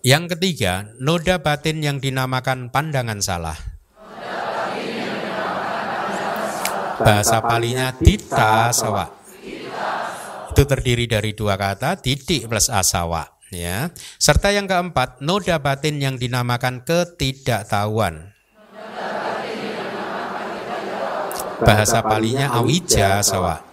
[0.06, 3.58] Yang ketiga, noda batin yang dinamakan pandangan salah.
[7.02, 9.10] Bahasa palinya dita sawa.
[10.54, 13.34] Itu terdiri dari dua kata titik plus asawa.
[13.50, 13.90] Ya.
[14.14, 18.30] Serta yang keempat, noda batin yang dinamakan ketidaktahuan.
[21.60, 23.69] Bahasa palinya awija sawa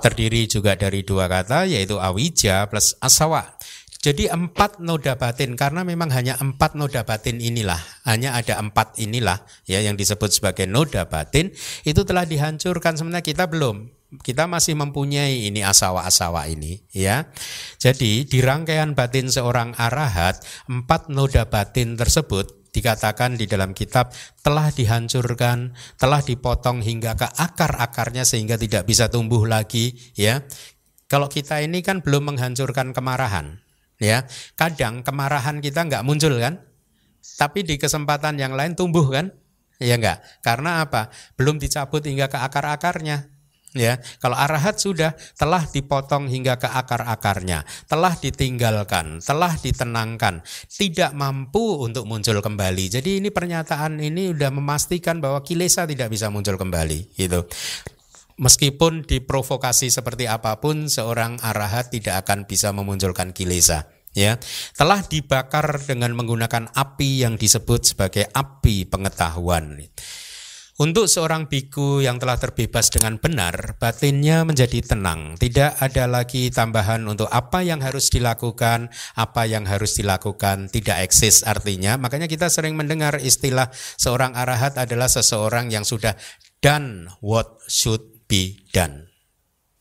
[0.00, 3.58] terdiri juga dari dua kata yaitu awija plus asawa.
[3.98, 9.42] Jadi empat noda batin karena memang hanya empat noda batin inilah, hanya ada empat inilah
[9.66, 11.50] ya yang disebut sebagai noda batin
[11.82, 13.90] itu telah dihancurkan sebenarnya kita belum.
[14.22, 17.28] Kita masih mempunyai ini asawa-asawa ini ya.
[17.76, 20.40] Jadi di rangkaian batin seorang arahat
[20.70, 24.14] empat noda batin tersebut dikatakan di dalam kitab
[24.46, 30.46] telah dihancurkan, telah dipotong hingga ke akar-akarnya sehingga tidak bisa tumbuh lagi ya.
[31.10, 33.58] Kalau kita ini kan belum menghancurkan kemarahan,
[33.98, 34.28] ya.
[34.54, 36.62] Kadang kemarahan kita nggak muncul kan?
[37.18, 39.34] Tapi di kesempatan yang lain tumbuh kan?
[39.78, 41.10] Ya enggak karena apa?
[41.38, 43.37] Belum dicabut hingga ke akar-akarnya
[43.76, 50.40] ya kalau arahat sudah telah dipotong hingga ke akar-akarnya telah ditinggalkan telah ditenangkan
[50.72, 56.32] tidak mampu untuk muncul kembali jadi ini pernyataan ini sudah memastikan bahwa kilesa tidak bisa
[56.32, 57.44] muncul kembali gitu
[58.38, 63.90] Meskipun diprovokasi seperti apa pun, seorang arahat tidak akan bisa memunculkan kilesa.
[64.14, 64.38] Ya,
[64.78, 69.82] telah dibakar dengan menggunakan api yang disebut sebagai api pengetahuan.
[70.78, 75.34] Untuk seorang biku yang telah terbebas dengan benar, batinnya menjadi tenang.
[75.34, 78.86] Tidak ada lagi tambahan untuk apa yang harus dilakukan,
[79.18, 81.98] apa yang harus dilakukan tidak eksis artinya.
[81.98, 86.14] Makanya kita sering mendengar istilah seorang arahat adalah seseorang yang sudah
[86.62, 89.10] done what should be done.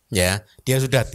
[0.10, 1.06] Ya, dia sudah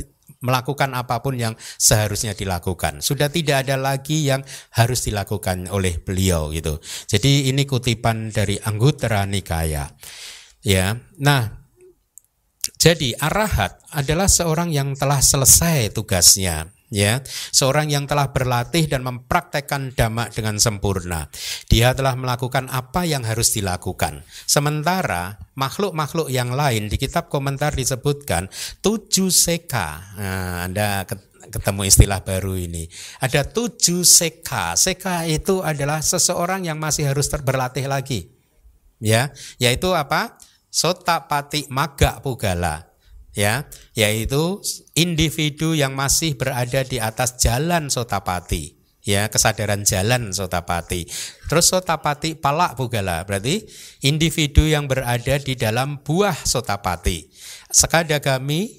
[0.43, 3.01] melakukan apa pun yang seharusnya dilakukan.
[3.01, 4.43] Sudah tidak ada lagi yang
[4.74, 6.82] harus dilakukan oleh beliau gitu.
[7.07, 9.86] Jadi ini kutipan dari Anggutara Nikaya.
[10.62, 10.99] Ya.
[11.22, 11.62] Nah,
[12.82, 19.97] jadi arahat adalah seorang yang telah selesai tugasnya ya seorang yang telah berlatih dan mempraktekkan
[19.97, 21.32] dhamma dengan sempurna.
[21.66, 24.20] Dia telah melakukan apa yang harus dilakukan.
[24.45, 28.53] Sementara makhluk-makhluk yang lain di kitab komentar disebutkan
[28.84, 30.20] tujuh seka.
[30.20, 31.09] Nah, anda
[31.49, 32.84] ketemu istilah baru ini.
[33.24, 34.76] Ada tujuh seka.
[34.76, 38.28] Seka itu adalah seseorang yang masih harus berlatih lagi.
[39.03, 40.38] Ya yaitu apa?
[40.72, 42.91] Sota pati maga pugala
[43.33, 44.61] ya yaitu
[44.97, 48.80] individu yang masih berada di atas jalan sotapati.
[49.03, 51.11] Ya kesadaran jalan sotapati.
[51.51, 53.66] Terus sotapati palak bugala berarti
[54.07, 57.26] individu yang berada di dalam buah sotapati.
[57.66, 58.70] Sekadagami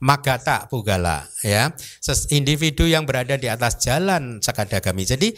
[0.00, 1.76] magata pugala ya.
[2.32, 5.04] Individu yang berada di atas jalan sekadagami.
[5.04, 5.28] Jadi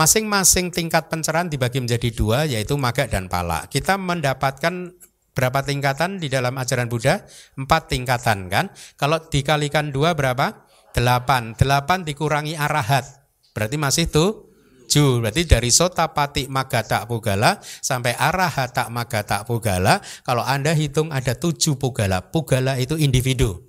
[0.00, 4.96] masing-masing tingkat pencerahan dibagi menjadi dua yaitu maga dan pala kita mendapatkan
[5.40, 7.24] Berapa tingkatan di dalam ajaran Buddha?
[7.56, 8.68] Empat tingkatan kan?
[9.00, 10.68] Kalau dikalikan dua berapa?
[10.92, 11.56] Delapan.
[11.56, 13.08] Delapan dikurangi arahat.
[13.56, 15.24] Berarti masih tujuh.
[15.24, 20.04] Berarti dari sota pati magata pugala sampai arahata magata pugala.
[20.28, 22.20] Kalau Anda hitung ada tujuh pugala.
[22.20, 23.64] Pugala itu individu.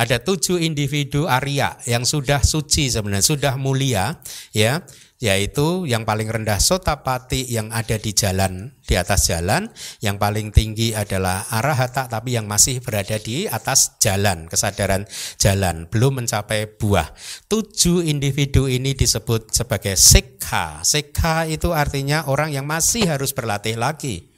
[0.00, 4.16] Ada tujuh individu Arya yang sudah suci sebenarnya, sudah mulia,
[4.56, 4.80] ya
[5.20, 9.68] yaitu yang paling rendah sotapati yang ada di jalan di atas jalan
[10.00, 15.04] yang paling tinggi adalah arahata tapi yang masih berada di atas jalan kesadaran
[15.36, 17.12] jalan belum mencapai buah.
[17.52, 24.29] Tujuh individu ini disebut sebagai sekha sekha itu artinya orang yang masih harus berlatih lagi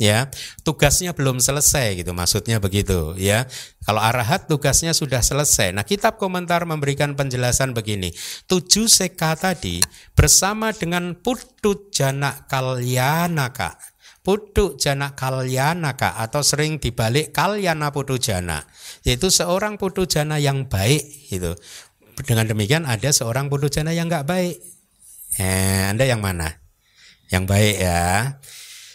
[0.00, 0.32] ya
[0.64, 3.44] tugasnya belum selesai gitu maksudnya begitu ya.
[3.84, 5.76] Kalau arahat tugasnya sudah selesai.
[5.76, 8.16] Nah kitab komentar memberikan penjelasan begini.
[8.48, 9.84] Tujuh seka tadi
[10.16, 13.76] bersama dengan putu jana kalyanaka
[14.20, 18.64] putu jana kalyanaka atau sering dibalik kalyana putu jana.
[19.04, 21.56] Yaitu seorang putu jana yang baik gitu.
[22.20, 24.60] Dengan demikian ada seorang putu jana yang nggak baik.
[25.40, 26.60] Eh, anda yang mana?
[27.32, 28.36] Yang baik ya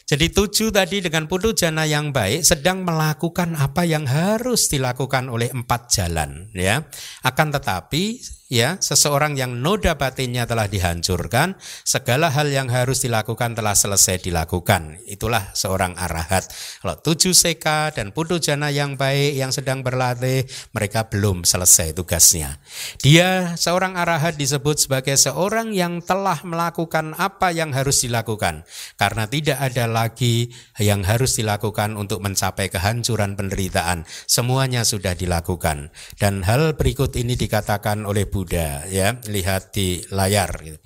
[0.05, 5.49] jadi tujuh tadi dengan putu jana yang baik sedang melakukan apa yang harus dilakukan oleh
[5.49, 6.85] empat jalan ya.
[7.25, 13.73] Akan tetapi ya seseorang yang noda batinnya telah dihancurkan segala hal yang harus dilakukan telah
[13.73, 15.01] selesai dilakukan.
[15.09, 16.45] Itulah seorang arahat.
[16.81, 20.45] Kalau tujuh seka dan putu jana yang baik yang sedang berlatih
[20.77, 22.61] mereka belum selesai tugasnya.
[23.01, 28.67] Dia seorang arahat disebut sebagai seorang yang telah melakukan apa yang harus dilakukan.
[28.99, 34.05] Karena tidak ada lagi yang harus dilakukan untuk mencapai kehancuran penderitaan.
[34.29, 35.89] Semuanya sudah dilakukan.
[36.21, 40.79] Dan hal berikut ini dikatakan oleh Buddha ya lihat di layar gitu.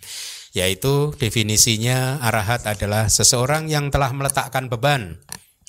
[0.50, 5.18] yaitu definisinya arahat adalah seseorang yang telah meletakkan beban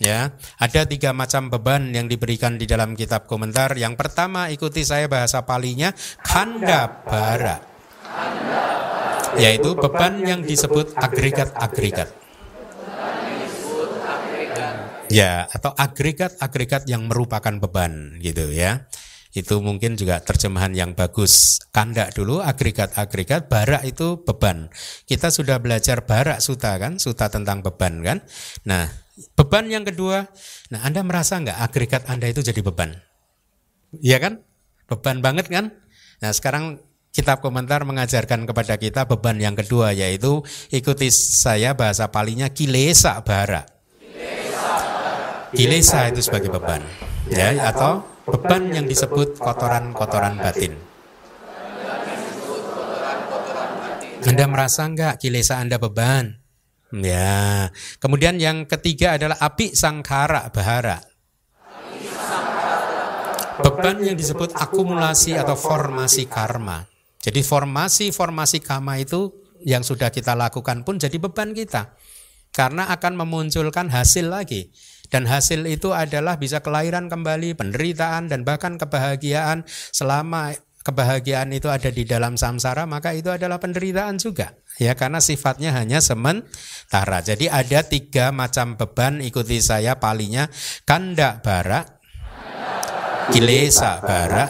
[0.01, 0.33] ya.
[0.57, 3.77] Ada tiga macam beban yang diberikan di dalam kitab komentar.
[3.77, 5.93] Yang pertama ikuti saya bahasa palinya
[6.25, 7.61] kanda bara.
[9.39, 12.09] Yaitu beban yang disebut agregat-agregat.
[15.13, 18.87] Ya atau agregat-agregat yang merupakan beban gitu ya
[19.31, 21.63] Itu mungkin juga terjemahan yang bagus.
[21.71, 24.71] Kandak dulu, agregat-agregat, barak itu beban.
[25.07, 28.19] Kita sudah belajar barak suta kan, suta tentang beban kan.
[28.67, 28.91] Nah,
[29.39, 30.27] beban yang kedua,
[30.75, 32.99] nah Anda merasa nggak agregat Anda itu jadi beban?
[33.99, 34.43] Iya kan?
[34.91, 35.75] Beban banget kan?
[36.21, 42.51] Nah sekarang kitab komentar mengajarkan kepada kita beban yang kedua yaitu ikuti saya bahasa palinya
[42.51, 43.80] kilesa bara.
[45.51, 46.83] Kilesa itu sebagai beban
[47.27, 50.79] ya atau beban yang disebut kotoran-kotoran batin.
[54.21, 56.39] Anda merasa enggak kilesa Anda beban?
[56.93, 57.71] Ya.
[58.03, 61.01] Kemudian yang ketiga adalah api sangkara bahara.
[63.61, 66.89] Beban yang disebut akumulasi atau formasi karma.
[67.21, 69.29] Jadi formasi-formasi karma itu
[69.61, 71.93] yang sudah kita lakukan pun jadi beban kita.
[72.51, 74.73] Karena akan memunculkan hasil lagi.
[75.11, 79.67] Dan hasil itu adalah bisa kelahiran kembali, penderitaan dan bahkan kebahagiaan.
[79.69, 84.57] Selama kebahagiaan itu ada di dalam samsara maka itu adalah penderitaan juga.
[84.81, 87.21] Ya karena sifatnya hanya sementara.
[87.21, 90.49] Jadi ada tiga macam beban ikuti saya palinya.
[90.89, 92.01] Kanda bara
[93.31, 94.47] kilesa bara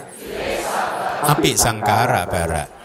[1.21, 2.80] api sangkara bara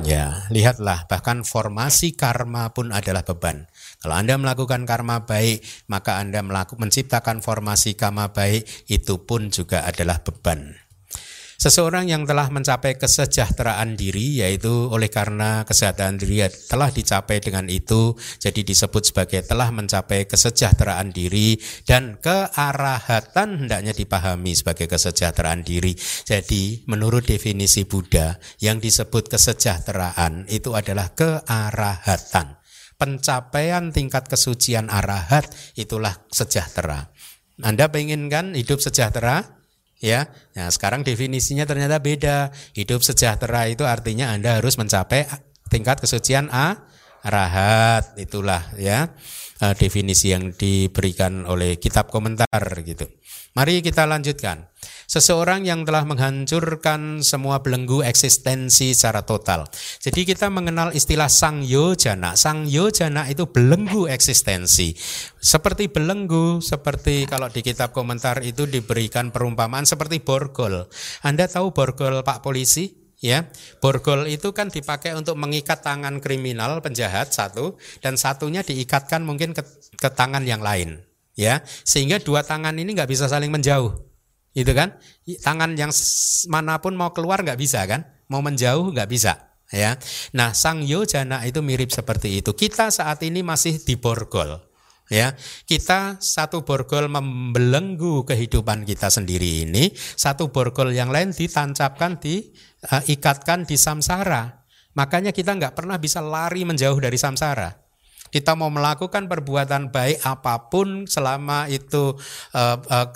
[0.00, 3.68] ya lihatlah bahkan formasi karma pun adalah beban
[4.02, 9.86] kalau Anda melakukan karma baik, maka Anda melakukan menciptakan formasi karma baik, itu pun juga
[9.86, 10.81] adalah beban.
[11.62, 18.18] Seseorang yang telah mencapai kesejahteraan diri, yaitu oleh karena kesejahteraan diri telah dicapai dengan itu,
[18.42, 21.54] jadi disebut sebagai telah mencapai kesejahteraan diri
[21.86, 25.94] dan kearahatan hendaknya dipahami sebagai kesejahteraan diri.
[26.26, 32.58] Jadi menurut definisi Buddha, yang disebut kesejahteraan itu adalah kearahatan
[32.98, 35.46] pencapaian tingkat kesucian arahat
[35.78, 37.14] itulah sejahtera.
[37.62, 39.61] Anda kan hidup sejahtera?
[40.02, 42.50] Ya, nah sekarang definisinya ternyata beda.
[42.74, 45.30] Hidup sejahtera itu artinya Anda harus mencapai
[45.70, 46.82] tingkat kesucian a
[47.22, 48.18] arahat.
[48.18, 49.14] Itulah ya
[49.62, 52.50] eh, definisi yang diberikan oleh kitab komentar
[52.82, 53.06] gitu.
[53.54, 54.71] Mari kita lanjutkan.
[55.12, 59.68] Seseorang yang telah menghancurkan semua belenggu eksistensi secara total.
[60.00, 62.32] Jadi kita mengenal istilah sang yojana.
[62.32, 64.96] Sang yojana itu belenggu eksistensi.
[65.36, 70.88] Seperti belenggu, seperti kalau di kitab komentar itu diberikan perumpamaan seperti borgol.
[71.20, 73.04] Anda tahu borgol Pak Polisi?
[73.22, 73.46] ya
[73.78, 79.62] borgol itu kan dipakai untuk mengikat tangan kriminal penjahat satu dan satunya diikatkan mungkin ke,
[79.94, 80.98] ke tangan yang lain
[81.38, 84.11] ya sehingga dua tangan ini nggak bisa saling menjauh
[84.52, 84.96] itu kan?
[85.44, 85.92] Tangan yang
[86.52, 88.04] mana pun mau keluar nggak bisa kan?
[88.28, 89.96] Mau menjauh nggak bisa ya.
[90.36, 92.52] Nah sang yojana itu mirip seperti itu.
[92.52, 94.60] Kita saat ini masih di borgol
[95.08, 95.32] ya.
[95.64, 103.76] Kita satu borgol membelenggu kehidupan kita sendiri ini satu borgol yang lain ditancapkan diikatkan di
[103.80, 104.62] samsara.
[104.92, 107.81] Makanya kita nggak pernah bisa lari menjauh dari samsara
[108.32, 112.16] kita mau melakukan perbuatan baik apa pun selama itu
[112.56, 113.06] uh, uh,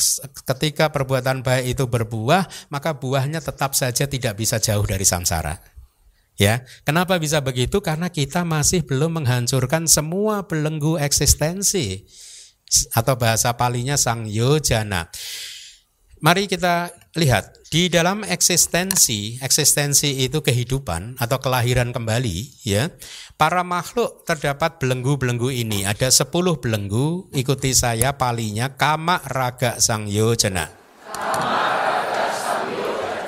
[0.44, 5.56] ketika perbuatan baik itu berbuah, maka buahnya tetap saja tidak bisa jauh dari samsara.
[6.36, 7.80] Ya, kenapa bisa begitu?
[7.80, 12.04] Karena kita masih belum menghancurkan semua belenggu eksistensi
[12.92, 15.08] atau bahasa palinya sang yojana.
[16.16, 22.88] Mari kita lihat di dalam eksistensi, eksistensi itu kehidupan atau kelahiran kembali, ya.
[23.36, 25.84] Para makhluk terdapat belenggu-belenggu ini.
[25.84, 30.72] Ada sepuluh belenggu, ikuti saya palinya kama raga sang yojana.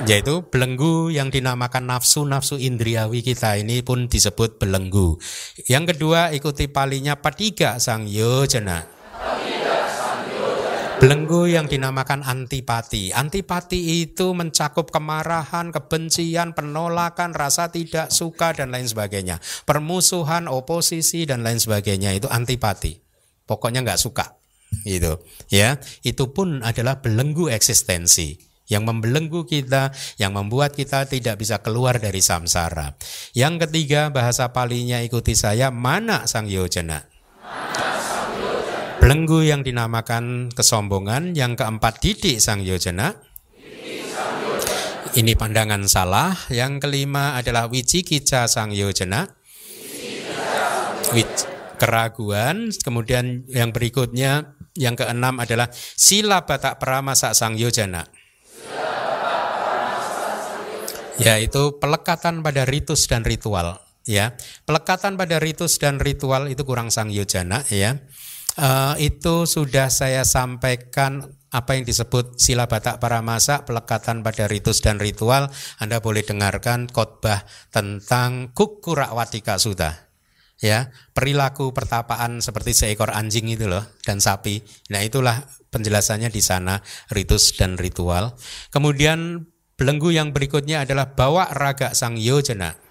[0.08, 5.20] Yaitu belenggu yang dinamakan nafsu-nafsu indriawi kita ini pun disebut belenggu.
[5.68, 8.88] Yang kedua ikuti palinya patiga sang yojana.
[10.98, 13.14] Belenggu yang dinamakan antipati.
[13.14, 19.38] Antipati itu mencakup kemarahan, kebencian, penolakan, rasa tidak suka dan lain sebagainya.
[19.62, 22.98] Permusuhan, oposisi dan lain sebagainya itu antipati.
[23.46, 24.42] Pokoknya nggak suka.
[24.82, 25.22] Gitu.
[25.54, 28.34] Ya, itu pun adalah belenggu eksistensi
[28.66, 32.98] yang membelenggu kita, yang membuat kita tidak bisa keluar dari samsara.
[33.38, 37.06] Yang ketiga bahasa palinya ikuti saya mana sang yojana.
[38.98, 43.14] Belenggu yang dinamakan kesombongan, yang keempat didik sang yojana.
[45.14, 46.34] Ini pandangan salah.
[46.50, 49.30] Yang kelima adalah wicikica sang yojana.
[51.78, 52.74] Keraguan.
[52.74, 58.06] Kemudian yang berikutnya yang keenam adalah sila batak peramasa sang yojana.
[61.18, 63.78] Yaitu pelekatan pada ritus dan ritual.
[64.08, 68.00] Ya, pelekatan pada ritus dan ritual itu kurang sang yojana ya.
[68.58, 74.82] Uh, itu sudah saya sampaikan apa yang disebut sila batak para masa, pelekatan pada ritus
[74.82, 75.48] dan ritual,
[75.78, 80.10] Anda boleh dengarkan khotbah tentang Kukurakwatika Sutta.
[80.58, 84.58] Ya, perilaku pertapaan seperti seekor anjing itu loh dan sapi.
[84.90, 86.82] Nah, itulah penjelasannya di sana
[87.14, 88.34] ritus dan ritual.
[88.74, 89.46] Kemudian
[89.78, 92.87] belenggu yang berikutnya adalah bawa raga sang yojana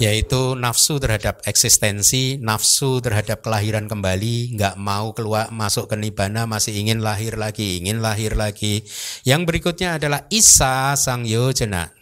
[0.00, 6.72] yaitu nafsu terhadap eksistensi, nafsu terhadap kelahiran kembali, nggak mau keluar masuk ke nibana, masih
[6.72, 8.86] ingin lahir lagi, ingin lahir lagi.
[9.26, 11.92] Yang berikutnya adalah isa sang yojana.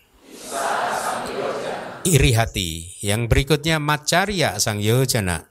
[2.07, 2.97] Iri hati.
[3.03, 5.51] Yang berikutnya macarya sang yojana.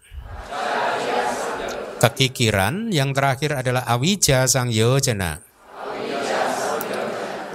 [2.00, 2.90] Kekikiran.
[2.90, 5.49] Yang terakhir adalah awija sang yojana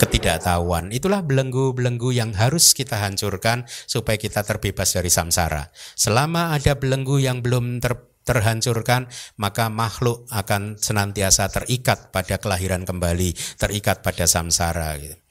[0.05, 0.92] ketidaktahuan.
[0.92, 5.72] Itulah belenggu-belenggu yang harus kita hancurkan supaya kita terbebas dari samsara.
[5.96, 9.05] Selama ada belenggu yang belum ter terhancurkan,
[9.36, 14.96] maka makhluk akan senantiasa terikat pada kelahiran kembali, terikat pada samsara.
[14.96, 15.23] Gitu.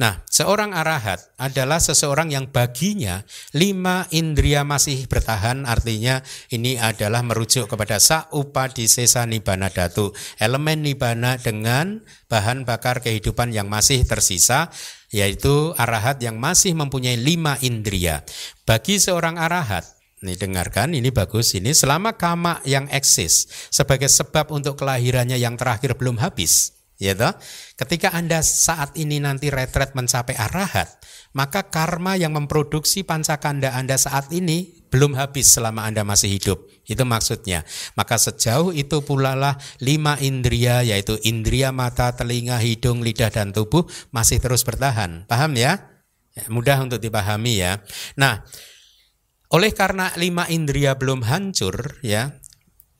[0.00, 3.20] Nah, seorang arahat adalah seseorang yang baginya
[3.52, 8.00] lima indria masih bertahan, artinya ini adalah merujuk kepada
[8.72, 12.00] di sesa nibana datu, elemen nibana dengan
[12.32, 14.72] bahan bakar kehidupan yang masih tersisa,
[15.12, 18.24] yaitu arahat yang masih mempunyai lima indria.
[18.64, 19.84] Bagi seorang arahat,
[20.24, 21.52] ini dengarkan, ini bagus.
[21.52, 27.32] Ini selama kama yang eksis sebagai sebab untuk kelahirannya yang terakhir belum habis, ya toh?
[27.80, 31.00] Ketika Anda saat ini nanti retret mencapai arahat,
[31.32, 36.68] maka karma yang memproduksi pancakanda Anda saat ini belum habis selama Anda masih hidup.
[36.84, 37.64] Itu maksudnya.
[37.96, 43.88] Maka sejauh itu pula lah lima indria yaitu indria mata, telinga, hidung, lidah dan tubuh
[44.12, 45.24] masih terus bertahan.
[45.24, 45.90] Paham ya?
[46.34, 47.82] ya mudah untuk dipahami ya.
[48.18, 48.42] Nah,
[49.50, 52.38] oleh karena lima indria belum hancur ya,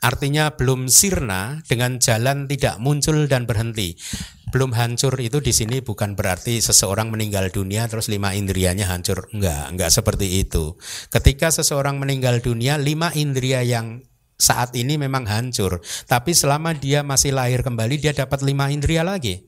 [0.01, 4.01] Artinya belum sirna dengan jalan tidak muncul dan berhenti.
[4.49, 9.29] Belum hancur itu di sini bukan berarti seseorang meninggal dunia terus lima indrianya hancur.
[9.37, 10.75] Enggak, enggak seperti itu.
[11.13, 14.01] Ketika seseorang meninggal dunia, lima indria yang
[14.41, 15.85] saat ini memang hancur.
[16.09, 19.45] Tapi selama dia masih lahir kembali, dia dapat lima indria lagi.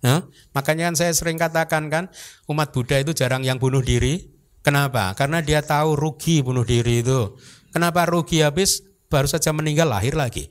[0.00, 0.24] Nah,
[0.56, 2.08] makanya kan saya sering katakan kan,
[2.48, 4.32] umat Buddha itu jarang yang bunuh diri.
[4.64, 5.12] Kenapa?
[5.14, 7.36] Karena dia tahu rugi bunuh diri itu.
[7.70, 8.82] Kenapa rugi habis?
[9.08, 10.50] Baru saja meninggal lahir lagi.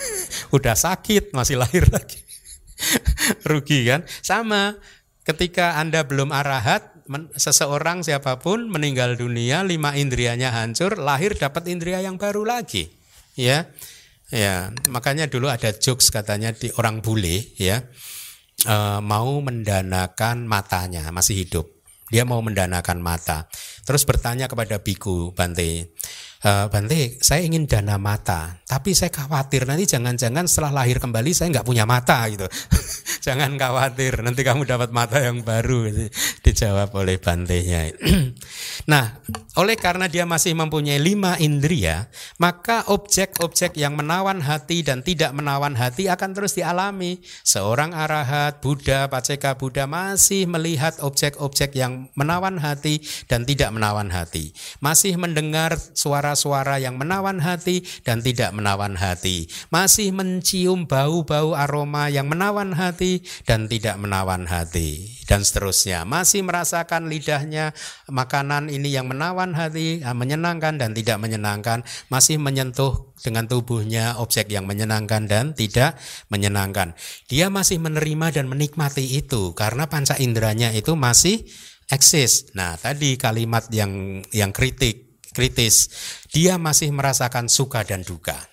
[0.56, 2.22] Udah sakit masih lahir lagi.
[3.48, 4.04] Rugi kan?
[4.22, 4.76] Sama
[5.26, 6.96] ketika Anda belum arahat,
[7.38, 12.90] seseorang siapa pun meninggal dunia, lima indrianya hancur, lahir dapat indria yang baru lagi.
[13.38, 13.70] Ya.
[14.26, 17.86] Ya, makanya dulu ada jokes katanya di orang bule ya.
[18.66, 21.70] E, mau mendanakan matanya, masih hidup.
[22.10, 23.46] Dia mau mendanakan mata.
[23.86, 25.94] Terus bertanya kepada biku Bante,
[26.46, 31.54] Uh, Bante, saya ingin dana mata, tapi saya khawatir nanti jangan-jangan setelah lahir kembali saya
[31.54, 32.46] nggak punya mata gitu.
[33.26, 35.90] Jangan khawatir, nanti kamu dapat mata yang baru.
[36.46, 37.90] Dijawab oleh Bantenya.
[38.92, 39.18] nah,
[39.58, 42.06] oleh karena dia masih mempunyai lima indria,
[42.38, 47.18] maka objek-objek yang menawan hati dan tidak menawan hati akan terus dialami.
[47.42, 54.54] Seorang arahat, Buddha, Paceka Buddha masih melihat objek-objek yang menawan hati dan tidak menawan hati.
[54.78, 62.08] Masih mendengar suara suara-suara yang menawan hati dan tidak menawan hati, masih mencium bau-bau aroma
[62.08, 66.08] yang menawan hati dan tidak menawan hati, dan seterusnya.
[66.08, 67.76] Masih merasakan lidahnya
[68.08, 74.48] makanan ini yang menawan hati, ah, menyenangkan dan tidak menyenangkan, masih menyentuh dengan tubuhnya objek
[74.48, 76.00] yang menyenangkan dan tidak
[76.32, 76.96] menyenangkan.
[77.28, 81.44] Dia masih menerima dan menikmati itu karena panca inderanya itu masih
[81.90, 82.50] eksis.
[82.58, 85.05] Nah, tadi kalimat yang yang kritik
[85.36, 85.92] kritis,
[86.32, 88.48] dia masih merasakan suka dan duka.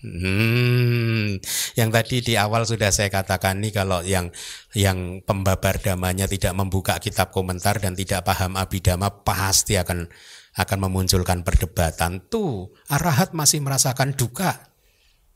[0.00, 1.36] Hmm,
[1.76, 4.32] yang tadi di awal sudah saya katakan nih kalau yang
[4.72, 10.08] yang pembabar damanya tidak membuka kitab komentar dan tidak paham abidama pasti akan
[10.56, 12.24] akan memunculkan perdebatan.
[12.32, 14.72] Tuh, arahat masih merasakan duka.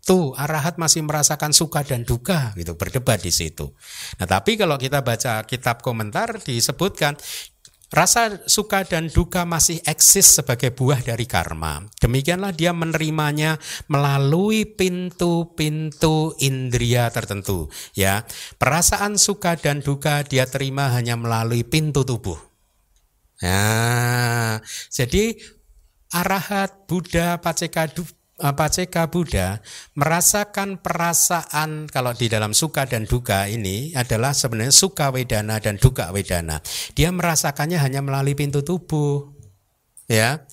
[0.05, 3.73] Tuh, arahat masih merasakan suka dan duka gitu, berdebat di situ.
[4.21, 7.17] Nah, tapi kalau kita baca kitab komentar disebutkan
[7.93, 11.85] Rasa suka dan duka masih eksis sebagai buah dari karma.
[12.01, 17.68] Demikianlah dia menerimanya melalui pintu-pintu indria tertentu.
[17.93, 18.24] Ya,
[18.57, 22.41] perasaan suka dan duka dia terima hanya melalui pintu tubuh.
[23.45, 25.37] Nah, jadi
[26.14, 27.91] arahat Buddha Paceka
[28.35, 29.62] Paceka Buddha
[29.95, 36.11] merasakan perasaan kalau di dalam suka dan duka ini adalah sebenarnya suka wedana dan duka
[36.11, 36.59] wedana.
[36.99, 39.30] Dia merasakannya hanya melalui pintu tubuh.
[40.11, 40.45] Ya.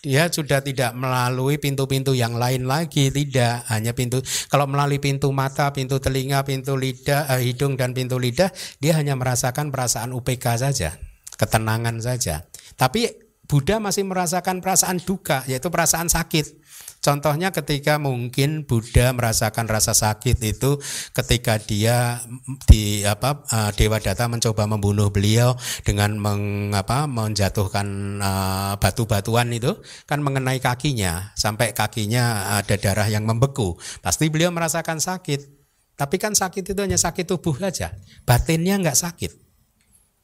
[0.00, 4.24] dia sudah tidak melalui pintu-pintu yang lain lagi, tidak hanya pintu.
[4.48, 8.48] Kalau melalui pintu mata, pintu telinga, pintu lidah, eh, hidung dan pintu lidah,
[8.80, 10.96] dia hanya merasakan perasaan UPK saja,
[11.36, 12.48] ketenangan saja.
[12.80, 13.12] Tapi
[13.44, 16.59] Buddha masih merasakan perasaan duka, yaitu perasaan sakit.
[17.00, 20.76] Contohnya ketika mungkin Buddha merasakan rasa sakit itu
[21.16, 22.20] ketika dia
[22.68, 30.20] di apa uh, Dewa Data mencoba membunuh beliau dengan mengapa menjatuhkan uh, batu-batuan itu kan
[30.20, 33.80] mengenai kakinya sampai kakinya ada darah yang membeku.
[34.04, 35.56] Pasti beliau merasakan sakit.
[35.96, 37.96] Tapi kan sakit itu hanya sakit tubuh saja.
[38.28, 39.32] Batinnya nggak sakit.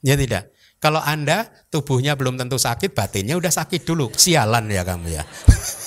[0.04, 0.52] Ya tidak.
[0.76, 4.12] Kalau Anda tubuhnya belum tentu sakit, batinnya udah sakit dulu.
[4.12, 5.24] Sialan ya kamu ya.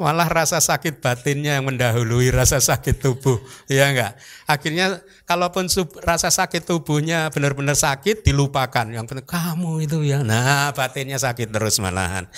[0.00, 3.38] malah rasa sakit batinnya yang mendahului rasa sakit tubuh.
[3.68, 4.16] Ya enggak
[4.48, 8.88] akhirnya kalaupun sub, rasa sakit tubuhnya benar-benar sakit dilupakan.
[8.88, 10.20] Yang penting kamu itu ya.
[10.24, 12.28] Nah batinnya sakit terus malahan.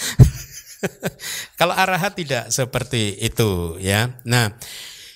[1.59, 4.15] Kalau arahat tidak seperti itu ya.
[4.29, 4.55] Nah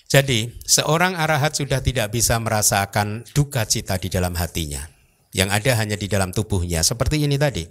[0.08, 4.88] jadi seorang arahat sudah tidak bisa merasakan duka cita di dalam hatinya.
[5.28, 6.80] Yang ada hanya di dalam tubuhnya.
[6.80, 7.68] Seperti ini tadi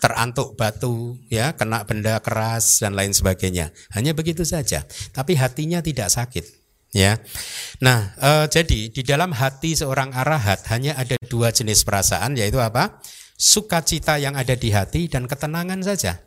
[0.00, 3.70] terantuk batu, ya, kena benda keras dan lain sebagainya.
[3.94, 4.86] Hanya begitu saja.
[5.14, 6.44] Tapi hatinya tidak sakit,
[6.94, 7.18] ya.
[7.82, 12.98] Nah, e, jadi di dalam hati seorang arahat hanya ada dua jenis perasaan, yaitu apa?
[13.34, 16.22] Sukacita yang ada di hati dan ketenangan saja,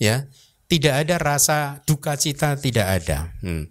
[0.00, 0.26] ya.
[0.70, 3.34] Tidak ada rasa duka cita, tidak ada.
[3.42, 3.66] Hmm.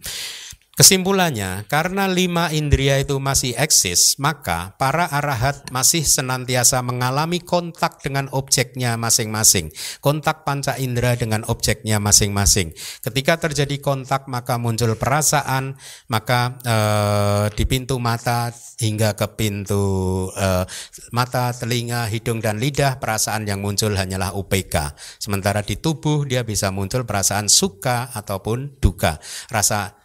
[0.80, 8.32] Kesimpulannya, karena lima indria itu masih eksis, maka para arahat masih senantiasa mengalami kontak dengan
[8.32, 9.76] objeknya masing-masing.
[10.00, 12.72] Kontak panca indera dengan objeknya masing-masing.
[13.04, 15.76] Ketika terjadi kontak, maka muncul perasaan,
[16.08, 18.48] maka eh, di pintu mata
[18.80, 19.84] hingga ke pintu
[20.32, 20.64] eh,
[21.12, 24.96] mata, telinga, hidung, dan lidah, perasaan yang muncul hanyalah UPK.
[25.20, 29.20] Sementara di tubuh, dia bisa muncul perasaan suka ataupun duka.
[29.52, 29.99] Rasa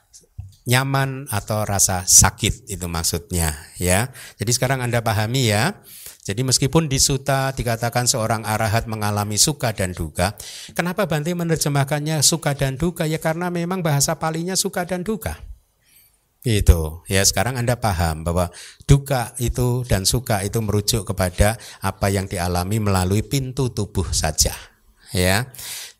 [0.64, 4.08] nyaman atau rasa sakit itu maksudnya ya.
[4.40, 5.84] Jadi sekarang Anda pahami ya.
[6.24, 10.32] Jadi meskipun di suta dikatakan seorang arahat mengalami suka dan duka,
[10.72, 13.04] kenapa Bante menerjemahkannya suka dan duka?
[13.04, 15.36] Ya karena memang bahasa palinya suka dan duka.
[16.44, 18.48] Itu ya sekarang Anda paham bahwa
[18.88, 24.56] duka itu dan suka itu merujuk kepada apa yang dialami melalui pintu tubuh saja.
[25.12, 25.52] Ya.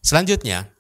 [0.05, 0.74] Selanjutnya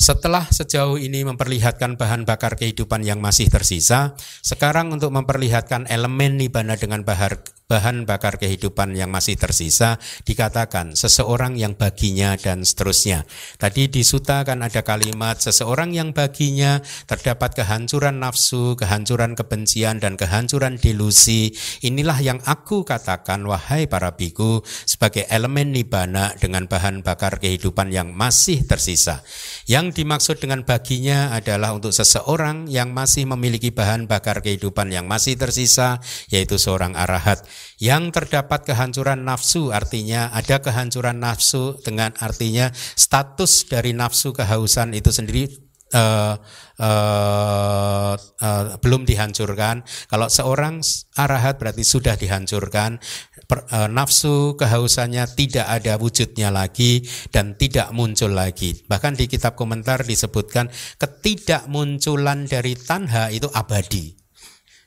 [0.00, 6.80] setelah sejauh ini memperlihatkan bahan bakar kehidupan yang masih tersisa, sekarang untuk memperlihatkan elemen nibana
[6.80, 13.22] dengan bahar, bahan bakar kehidupan yang masih tersisa dikatakan seseorang yang baginya dan seterusnya.
[13.62, 20.18] Tadi di suta kan ada kalimat seseorang yang baginya terdapat kehancuran nafsu, kehancuran kebencian dan
[20.18, 21.54] kehancuran delusi.
[21.86, 28.10] Inilah yang aku katakan wahai para biku sebagai elemen nibana dengan bahan bakar kehidupan yang
[28.10, 29.22] masih tersisa.
[29.70, 35.38] Yang dimaksud dengan baginya adalah untuk seseorang yang masih memiliki bahan bakar kehidupan yang masih
[35.38, 36.02] tersisa
[36.32, 37.46] yaitu seorang arahat
[37.80, 45.08] yang terdapat kehancuran nafsu artinya ada kehancuran nafsu dengan artinya status dari nafsu kehausan itu
[45.08, 46.34] sendiri uh,
[46.78, 49.82] uh, uh, belum dihancurkan.
[50.06, 50.82] Kalau seorang
[51.18, 52.98] arahat berarti sudah dihancurkan.
[53.50, 57.02] Per, uh, nafsu kehausannya tidak ada wujudnya lagi
[57.34, 58.78] dan tidak muncul lagi.
[58.86, 60.70] Bahkan di kitab komentar disebutkan
[61.02, 64.19] ketidakmunculan dari tanha itu abadi.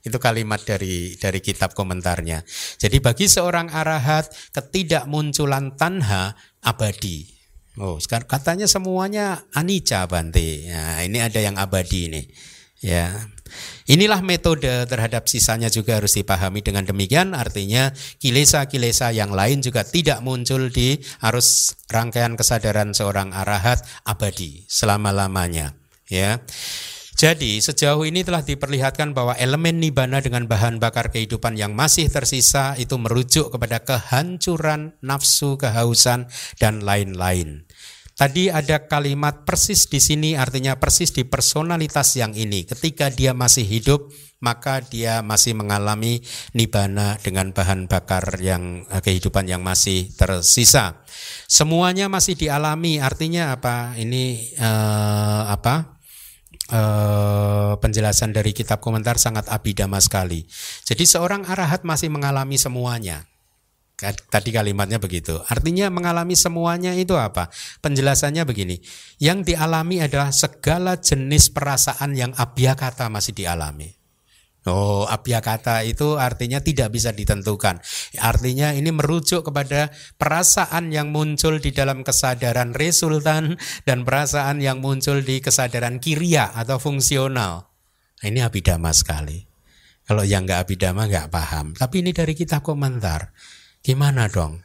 [0.03, 2.43] Itu kalimat dari dari kitab komentarnya.
[2.75, 7.31] Jadi bagi seorang arahat ketidakmunculan tanha abadi.
[7.79, 10.69] Oh, sekarang katanya semuanya anicca Bante.
[10.69, 12.21] Ya, ini ada yang abadi ini.
[12.83, 13.31] Ya.
[13.87, 20.25] Inilah metode terhadap sisanya juga harus dipahami dengan demikian artinya kilesa-kilesa yang lain juga tidak
[20.25, 25.77] muncul di arus rangkaian kesadaran seorang arahat abadi selama-lamanya
[26.09, 26.41] ya.
[27.13, 32.73] Jadi sejauh ini telah diperlihatkan bahwa elemen nibana dengan bahan bakar kehidupan yang masih tersisa
[32.75, 36.25] itu merujuk kepada kehancuran nafsu, kehausan,
[36.57, 37.69] dan lain-lain.
[38.13, 42.61] Tadi ada kalimat persis di sini artinya persis di personalitas yang ini.
[42.61, 46.21] Ketika dia masih hidup, maka dia masih mengalami
[46.53, 51.01] nibana dengan bahan bakar yang eh, kehidupan yang masih tersisa.
[51.49, 53.97] Semuanya masih dialami, artinya apa?
[53.97, 56.02] Ini uh, apa?
[56.71, 60.47] Uh, penjelasan dari kitab komentar sangat abidama sekali.
[60.87, 63.27] Jadi seorang arahat masih mengalami semuanya.
[64.03, 65.43] Tadi kalimatnya begitu.
[65.47, 67.51] Artinya mengalami semuanya itu apa?
[67.83, 68.79] Penjelasannya begini.
[69.19, 72.31] Yang dialami adalah segala jenis perasaan yang
[72.75, 74.02] kata masih dialami.
[74.63, 77.83] Oh, kata itu artinya tidak bisa ditentukan.
[78.15, 85.19] Artinya ini merujuk kepada perasaan yang muncul di dalam kesadaran resultan dan perasaan yang muncul
[85.19, 87.75] di kesadaran kiria atau fungsional.
[88.23, 89.43] Ini abidama sekali.
[90.07, 91.75] Kalau yang nggak abidama nggak paham.
[91.75, 93.35] Tapi ini dari kitab komentar.
[93.83, 94.63] Gimana dong?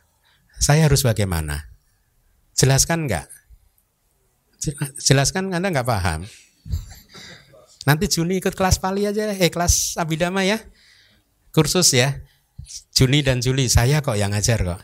[0.62, 1.74] Saya harus bagaimana?
[2.54, 3.26] Jelaskan nggak?
[5.02, 6.26] Jelaskan Anda nggak paham?
[7.88, 10.60] Nanti Juni ikut kelas Pali aja, eh kelas Abidama ya.
[11.56, 12.20] Kursus ya.
[12.92, 14.80] Juni dan Juli saya kok yang ngajar kok.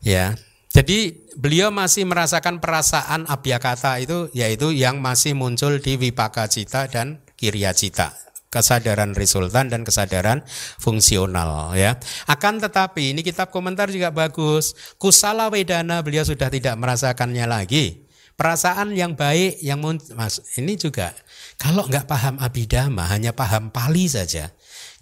[0.16, 0.32] ya.
[0.72, 7.20] Jadi beliau masih merasakan perasaan abiyakata itu yaitu yang masih muncul di wipaka cita dan
[7.36, 8.16] kirya cita
[8.50, 10.40] kesadaran resultan dan kesadaran
[10.80, 12.00] fungsional ya.
[12.24, 14.72] Akan tetapi ini kitab komentar juga bagus.
[14.96, 18.09] Kusala wedana beliau sudah tidak merasakannya lagi
[18.40, 19.84] perasaan yang baik yang
[20.16, 21.12] mas ini juga
[21.60, 24.48] kalau nggak paham abidama hanya paham pali saja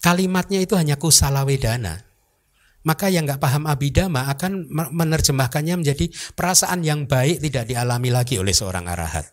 [0.02, 2.02] kalimatnya itu hanya kusala wedana
[2.82, 8.54] maka yang nggak paham abidama akan menerjemahkannya menjadi perasaan yang baik tidak dialami lagi oleh
[8.54, 9.28] seorang arahat.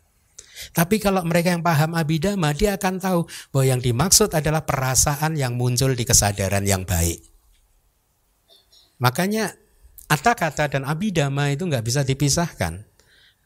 [0.76, 3.24] Tapi kalau mereka yang paham abidama dia akan tahu
[3.56, 7.22] bahwa yang dimaksud adalah perasaan yang muncul di kesadaran yang baik.
[9.00, 9.56] Makanya
[10.06, 12.86] Ata kata dan abidama itu nggak bisa dipisahkan.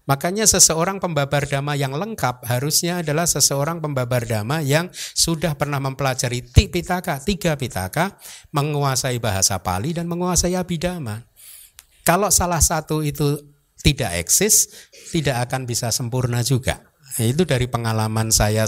[0.09, 6.49] Makanya seseorang pembabar dhamma yang lengkap harusnya adalah seseorang pembabar dhamma yang sudah pernah mempelajari
[6.49, 8.17] pitaka, tiga pitaka,
[8.49, 11.29] menguasai bahasa Pali dan menguasai abidama.
[12.01, 13.37] Kalau salah satu itu
[13.85, 14.73] tidak eksis,
[15.13, 16.88] tidak akan bisa sempurna juga.
[17.19, 18.63] Itu dari pengalaman saya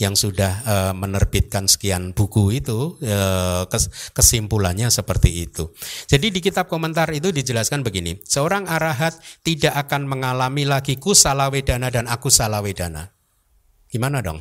[0.00, 3.68] yang sudah uh, menerbitkan sekian buku itu uh,
[4.16, 5.68] kesimpulannya seperti itu.
[6.08, 11.92] Jadi di kitab komentar itu dijelaskan begini, seorang arahat tidak akan mengalami lagi kusala wedana
[11.92, 13.12] dan aku salah wedana.
[13.90, 14.40] Gimana dong?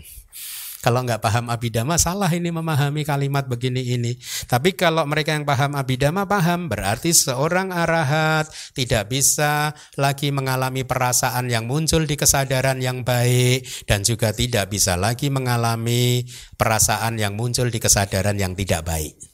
[0.80, 4.16] Kalau nggak paham abidama salah ini memahami kalimat begini ini.
[4.48, 11.52] Tapi kalau mereka yang paham abidama paham berarti seorang arahat tidak bisa lagi mengalami perasaan
[11.52, 16.24] yang muncul di kesadaran yang baik dan juga tidak bisa lagi mengalami
[16.56, 19.29] perasaan yang muncul di kesadaran yang tidak baik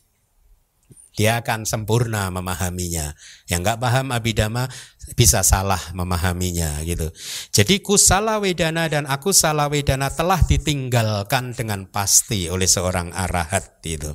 [1.15, 3.15] dia akan sempurna memahaminya.
[3.47, 4.67] Yang nggak paham abidama
[5.15, 7.07] bisa salah memahaminya gitu.
[7.55, 14.11] Jadi kusala wedana dan aku salah wedana telah ditinggalkan dengan pasti oleh seorang arahat itu.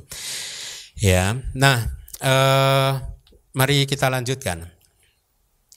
[1.01, 1.81] Ya, nah
[2.21, 2.91] eh,
[3.57, 4.80] mari kita lanjutkan.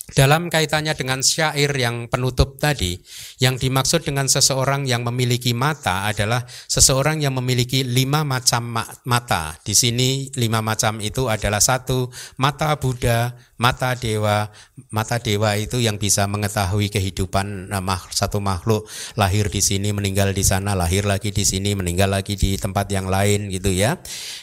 [0.04, 3.00] Dalam kaitannya dengan syair yang penutup tadi,
[3.40, 9.56] yang dimaksud dengan seseorang yang memiliki mata adalah seseorang yang memiliki lima macam mata.
[9.64, 14.50] Di sini lima macam itu adalah satu mata Buddha, mata dewa
[14.90, 20.42] mata dewa itu yang bisa mengetahui kehidupan nah, satu makhluk lahir di sini meninggal di
[20.42, 23.98] sana lahir lagi di sini meninggal lagi di tempat yang lain gitu ya.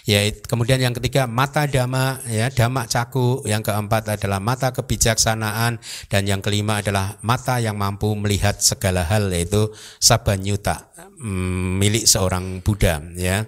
[0.07, 3.43] Ya kemudian yang ketiga mata dama ya dama caku.
[3.43, 5.81] Yang keempat adalah mata kebijaksanaan.
[6.07, 12.59] Dan yang kelima adalah mata yang mampu melihat segala hal yaitu sabanyuta mm, milik seorang
[12.61, 13.47] Buddha ya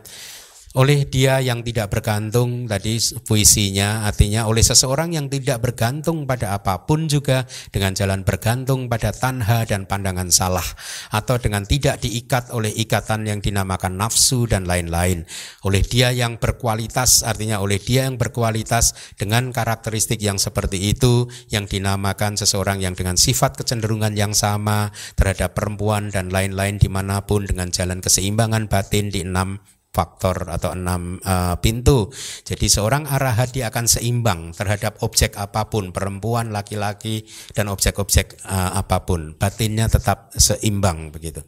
[0.73, 6.89] oleh dia yang tidak bergantung tadi puisinya artinya oleh seseorang yang tidak bergantung pada apa
[6.89, 10.65] pun juga dengan jalan bergantung pada tanha dan pandangan salah
[11.13, 15.29] atau dengan tidak diikat oleh ikatan yang dinamakan nafsu dan lain-lain.
[15.61, 21.69] Oleh dia yang berkualitas artinya oleh dia yang berkualitas dengan karakteristik yang seperti itu yang
[21.69, 27.45] dinamakan seseorang yang dengan sifat kecenderungan yang sama terhadap perempuan dan lain-lain di mana pun
[27.45, 29.61] dengan jalan keseimbangan batin di enam
[29.93, 32.09] faktor atau enam uh, pintu.
[32.41, 38.73] Jadi seorang arahat dia akan seimbang terhadap objek apa pun, perempuan, laki-laki dan objek-objek uh,
[38.73, 39.37] apa pun.
[39.37, 41.45] Batinnya tetap seimbang begitu.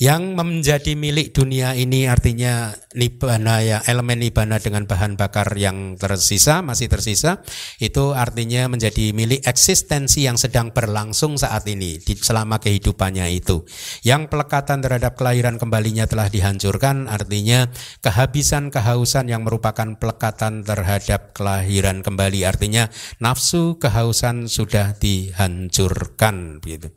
[0.00, 6.64] Yang menjadi milik dunia ini artinya nibana ya elemen nibana dengan bahan bakar yang tersisa
[6.64, 7.44] masih tersisa
[7.84, 13.68] itu artinya menjadi milik eksistensi yang sedang berlangsung saat ini di, selama kehidupannya itu.
[14.00, 17.68] Yang pelekatan terhadap kelahiran kembalinya telah dihancurkan artinya
[18.00, 22.88] kehabisan kehausan yang merupakan pelekatan terhadap kelahiran kembali artinya
[23.20, 26.88] nafsu kehausan sudah dihancurkan begitu.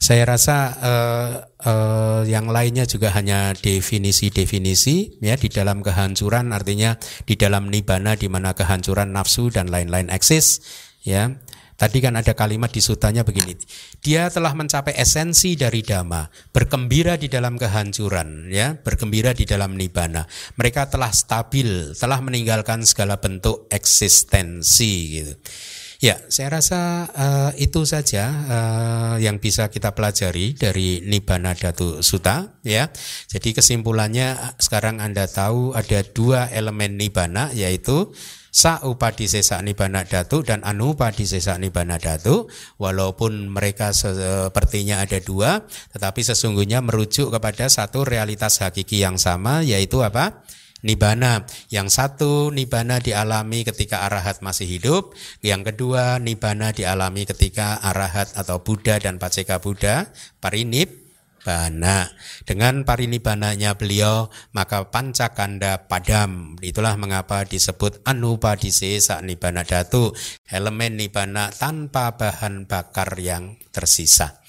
[0.00, 1.30] Saya rasa uh,
[1.60, 6.96] uh, yang lainnya juga hanya definisi-definisi ya di dalam kehancuran artinya
[7.28, 10.64] di dalam nibana di mana kehancuran nafsu dan lain-lain eksis
[11.04, 11.36] ya.
[11.80, 13.56] Tadi kan ada kalimat di sutanya begini.
[14.04, 20.28] Dia telah mencapai esensi dari dhamma, bergembira di dalam kehancuran, ya, bergembira di dalam nibana.
[20.60, 25.32] Mereka telah stabil, telah meninggalkan segala bentuk eksistensi gitu.
[26.00, 32.56] Ya, saya rasa uh, itu saja uh, yang bisa kita pelajari dari Nibbana Datu Suta
[32.64, 32.88] ya.
[33.28, 38.16] Jadi kesimpulannya sekarang Anda tahu ada dua elemen Nibbana yaitu
[38.48, 42.50] sa upadisesa nibana datu dan anupadisesa nibana datu
[42.82, 45.62] walaupun mereka sepertinya ada dua
[45.94, 50.42] tetapi sesungguhnya merujuk kepada satu realitas hakiki yang sama yaitu apa
[50.80, 51.44] Nibana.
[51.68, 55.12] Yang satu nibana dialami ketika arahat masih hidup,
[55.44, 60.08] yang kedua nibana dialami ketika arahat atau Buddha dan Paceka Buddha
[60.40, 61.00] parinip
[61.40, 62.08] bana.
[62.44, 66.56] Dengan parinibananya beliau maka pancakanda padam.
[66.60, 70.12] Itulah mengapa disebut anupadise sak nibana datu,
[70.48, 74.39] elemen nibana tanpa bahan bakar yang tersisa.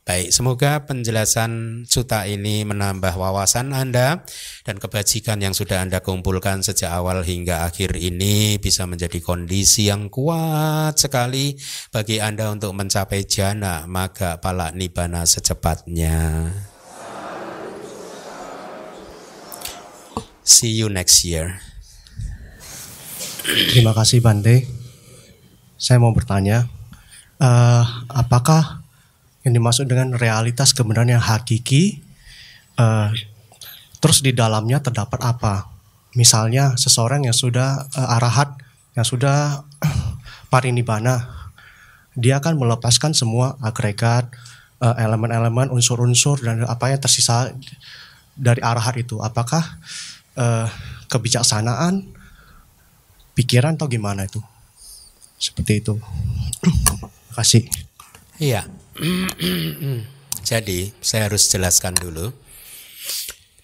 [0.00, 4.24] Baik, semoga penjelasan suta ini menambah wawasan Anda
[4.64, 10.08] dan kebajikan yang sudah Anda kumpulkan sejak awal hingga akhir ini bisa menjadi kondisi yang
[10.08, 11.52] kuat sekali
[11.92, 16.48] bagi Anda untuk mencapai jana maga pala nibana secepatnya.
[20.40, 21.60] See you next year.
[23.44, 24.64] Terima kasih Bante.
[25.76, 26.68] Saya mau bertanya,
[27.36, 28.79] uh, apakah
[29.50, 31.98] yang dimaksud dengan realitas kebenaran yang hakiki
[32.78, 33.10] uh,
[33.98, 35.66] terus di dalamnya terdapat apa?
[36.14, 38.54] Misalnya seseorang yang sudah uh, arahat
[38.94, 39.66] yang sudah
[40.54, 41.26] parinibbana
[42.14, 44.30] dia akan melepaskan semua agregat
[44.78, 47.50] uh, elemen-elemen unsur-unsur dan apa yang tersisa
[48.38, 49.18] dari arahat itu.
[49.18, 49.82] Apakah
[50.38, 50.70] uh,
[51.10, 52.06] kebijaksanaan
[53.34, 54.38] pikiran atau gimana itu?
[55.42, 55.98] Seperti itu.
[57.34, 57.66] Kasih.
[58.38, 58.79] Iya
[60.50, 62.28] Jadi saya harus jelaskan dulu.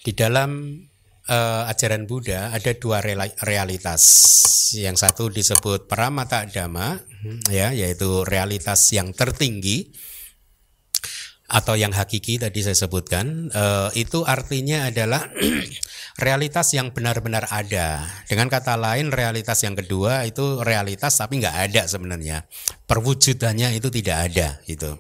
[0.01, 0.80] Di dalam
[1.28, 3.03] uh, ajaran Buddha ada dua
[3.45, 4.03] realitas.
[4.74, 6.99] Yang satu disebut paramata dhamma,
[7.53, 9.95] ya, yaitu realitas yang tertinggi
[11.47, 13.51] atau yang hakiki tadi saya sebutkan.
[13.55, 15.30] Uh, itu artinya adalah
[16.16, 18.08] realitas yang benar-benar ada.
[18.24, 22.48] Dengan kata lain, realitas yang kedua itu realitas tapi nggak ada sebenarnya.
[22.88, 24.96] Perwujudannya itu tidak ada, gitu.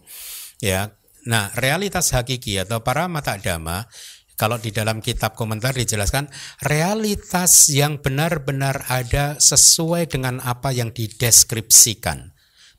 [0.60, 3.88] Ya, nah realitas hakiki atau para mata dhamma
[4.36, 6.28] kalau di dalam kitab komentar dijelaskan
[6.64, 12.35] realitas yang benar-benar ada sesuai dengan apa yang dideskripsikan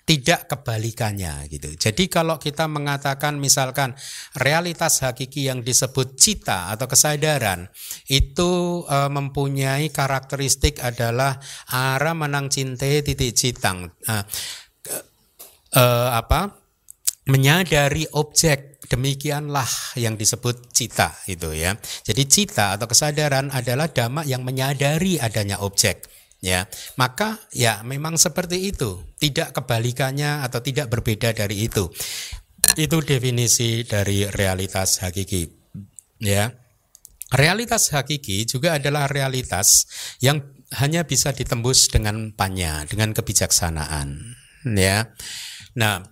[0.07, 1.75] tidak kebalikannya gitu.
[1.75, 3.91] Jadi kalau kita mengatakan misalkan
[4.39, 7.67] realitas hakiki yang disebut cita atau kesadaran
[8.07, 13.91] itu e, mempunyai karakteristik adalah arah menang cinte titik citang.
[14.07, 14.15] E,
[15.75, 15.83] e,
[16.15, 16.63] apa?
[17.27, 19.67] menyadari objek demikianlah
[19.99, 21.75] yang disebut cita itu ya.
[22.07, 26.07] Jadi cita atau kesadaran adalah dhamma yang menyadari adanya objek
[26.41, 26.69] ya.
[26.97, 31.89] Maka ya memang seperti itu, tidak kebalikannya atau tidak berbeda dari itu.
[32.77, 35.49] Itu definisi dari realitas hakiki.
[36.21, 36.53] Ya.
[37.27, 39.83] Realitas hakiki juga adalah realitas
[40.23, 40.47] yang
[40.79, 44.35] hanya bisa ditembus dengan panya, dengan kebijaksanaan,
[44.75, 45.11] ya.
[45.79, 46.03] Nah,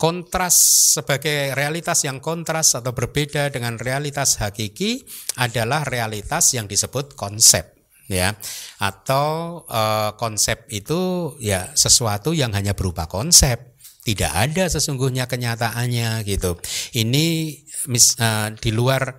[0.00, 0.56] kontras
[0.96, 5.04] sebagai realitas yang kontras atau berbeda dengan realitas hakiki
[5.36, 7.73] adalah realitas yang disebut konsep
[8.08, 8.36] ya.
[8.80, 9.82] Atau e,
[10.20, 13.76] konsep itu ya sesuatu yang hanya berupa konsep.
[14.04, 16.60] Tidak ada sesungguhnya kenyataannya gitu.
[16.92, 17.24] Ini
[17.88, 18.28] mis, e,
[18.60, 19.16] di luar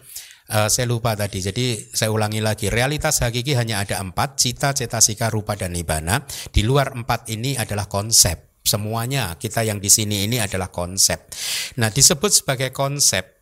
[0.50, 1.42] e, saya lupa tadi.
[1.42, 2.70] Jadi saya ulangi lagi.
[2.70, 6.22] Realitas hakiki hanya ada empat cita cetasika rupa dan nibana
[6.54, 8.62] di luar empat ini adalah konsep.
[8.66, 11.30] Semuanya kita yang di sini ini adalah konsep.
[11.78, 13.36] Nah, disebut sebagai konsep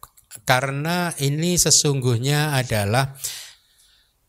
[0.44, 3.16] karena ini sesungguhnya adalah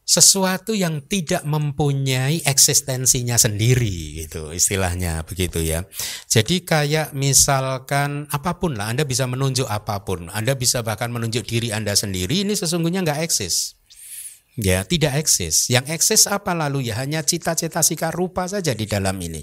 [0.05, 5.89] sesuatu yang tidak mempunyai eksistensinya sendiri gitu istilahnya begitu ya.
[6.29, 11.49] Jadi kayak misalkan apa pun lah Anda bisa menunjuk apa pun, Anda bisa bahkan menunjuk
[11.49, 13.81] diri Anda sendiri ini sesungguhnya nggak eksis.
[14.55, 15.67] Ya, tidak eksis.
[15.67, 19.43] Yang eksis apa lalu ya hanya cita-cita sika rupa saja di dalam ini.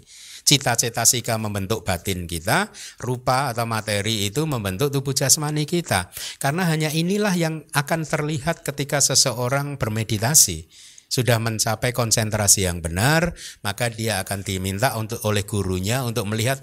[0.52, 6.12] Cita-cita sika membentuk batin kita, rupa atau materi itu membentuk tubuh jasmani kita.
[6.44, 10.68] Karena hanya inilah yang akan terlihat ketika seseorang bermeditasi
[11.08, 13.32] sudah mencapai konsentrasi yang benar,
[13.64, 16.60] maka dia akan diminta untuk oleh gurunya untuk melihat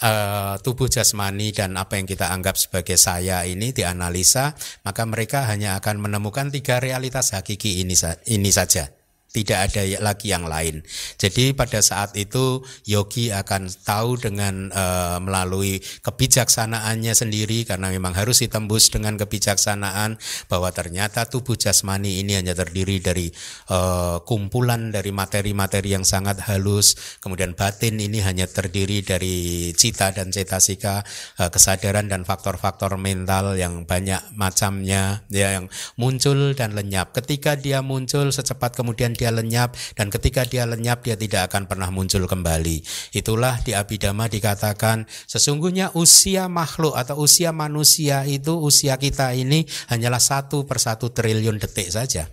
[0.00, 5.76] uh, tubuh jasmani dan apa yang kita anggap sebagai saya ini dianalisa, maka mereka hanya
[5.76, 7.92] akan menemukan tiga realitas hakiki ini
[8.32, 8.88] ini saja
[9.30, 10.82] tidak ada lagi yang lain.
[11.14, 18.42] Jadi pada saat itu yogi akan tahu dengan uh, melalui kebijaksanaannya sendiri karena memang harus
[18.42, 20.18] ditembus dengan kebijaksanaan
[20.50, 23.30] bahwa ternyata tubuh jasmani ini hanya terdiri dari
[23.70, 30.34] uh, kumpulan dari materi-materi yang sangat halus, kemudian batin ini hanya terdiri dari cita dan
[30.34, 31.06] cetasika,
[31.38, 37.14] uh, kesadaran dan faktor-faktor mental yang banyak macamnya ya yang muncul dan lenyap.
[37.14, 41.92] Ketika dia muncul secepat kemudian dia lenyap dan ketika dia lenyap dia tidak akan pernah
[41.92, 42.80] muncul kembali.
[43.12, 50.24] Itulah di Abhidhamma dikatakan sesungguhnya usia makhluk atau usia manusia itu usia kita ini hanyalah
[50.24, 52.24] satu per satu triliun detik saja.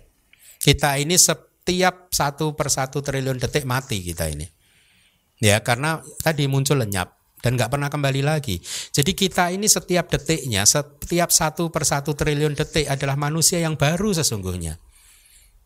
[0.56, 4.48] Kita ini setiap satu per satu triliun detik mati kita ini.
[5.44, 8.58] Ya karena tadi muncul lenyap dan nggak pernah kembali lagi.
[8.90, 14.10] Jadi kita ini setiap detiknya, setiap satu per satu triliun detik adalah manusia yang baru
[14.14, 14.78] sesungguhnya.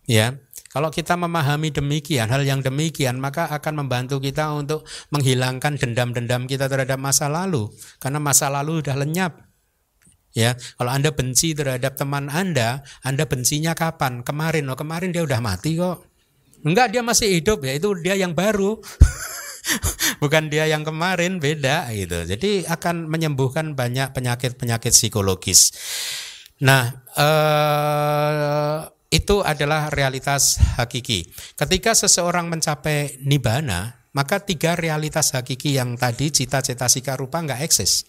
[0.03, 0.35] Ya,
[0.73, 6.65] kalau kita memahami demikian, hal yang demikian, maka akan membantu kita untuk menghilangkan dendam-dendam kita
[6.65, 7.69] terhadap masa lalu,
[8.01, 9.33] karena masa lalu sudah lenyap.
[10.33, 14.25] Ya, kalau Anda benci terhadap teman Anda, Anda bencinya kapan?
[14.25, 16.09] Kemarin, oh kemarin dia udah mati kok.
[16.65, 18.81] Enggak, dia masih hidup ya, itu dia yang baru.
[20.25, 22.25] Bukan dia yang kemarin, beda gitu.
[22.25, 25.77] Jadi akan menyembuhkan banyak penyakit-penyakit psikologis.
[26.65, 31.29] Nah, eh itu adalah realitas hakiki.
[31.61, 38.09] Ketika seseorang mencapai nibana, maka tiga realitas hakiki yang tadi cita-cita sika rupa nggak eksis.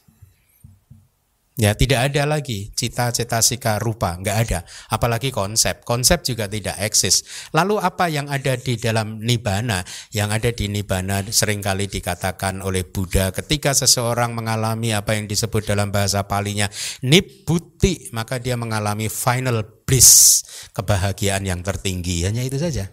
[1.54, 4.66] Ya tidak ada lagi cita-cita sika rupa, nggak ada.
[4.90, 7.22] Apalagi konsep, konsep juga tidak eksis.
[7.54, 9.86] Lalu apa yang ada di dalam nibana?
[10.10, 15.70] Yang ada di nibana sering kali dikatakan oleh Buddha ketika seseorang mengalami apa yang disebut
[15.70, 16.66] dalam bahasa palinya
[17.06, 20.42] nibuti, maka dia mengalami final bliss,
[20.74, 22.26] kebahagiaan yang tertinggi.
[22.26, 22.90] Hanya itu saja.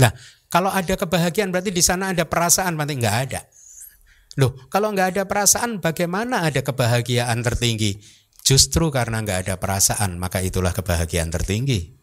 [0.00, 0.08] Nah,
[0.48, 3.44] kalau ada kebahagiaan berarti di sana ada perasaan, berarti nggak ada.
[4.40, 8.00] Loh, kalau nggak ada perasaan, bagaimana ada kebahagiaan tertinggi?
[8.40, 12.00] Justru karena nggak ada perasaan, maka itulah kebahagiaan tertinggi.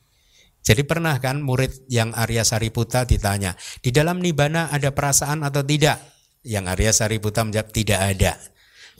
[0.61, 5.97] Jadi pernah kan murid yang Arya Sariputa ditanya, di dalam nibana ada perasaan atau tidak?
[6.45, 8.37] Yang Arya Sariputa menjawab tidak ada.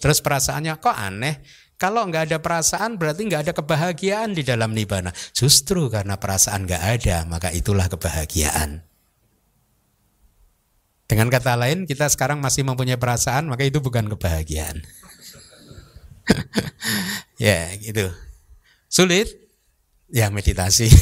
[0.01, 1.45] Terus perasaannya kok aneh?
[1.81, 5.09] Kalau nggak ada perasaan berarti nggak ada kebahagiaan di dalam nibana.
[5.33, 8.85] Justru karena perasaan nggak ada, maka itulah kebahagiaan.
[11.09, 14.85] Dengan kata lain, kita sekarang masih mempunyai perasaan, maka itu bukan kebahagiaan.
[17.41, 18.13] ya, gitu.
[18.85, 19.33] Sulit?
[20.13, 20.85] Ya, meditasi.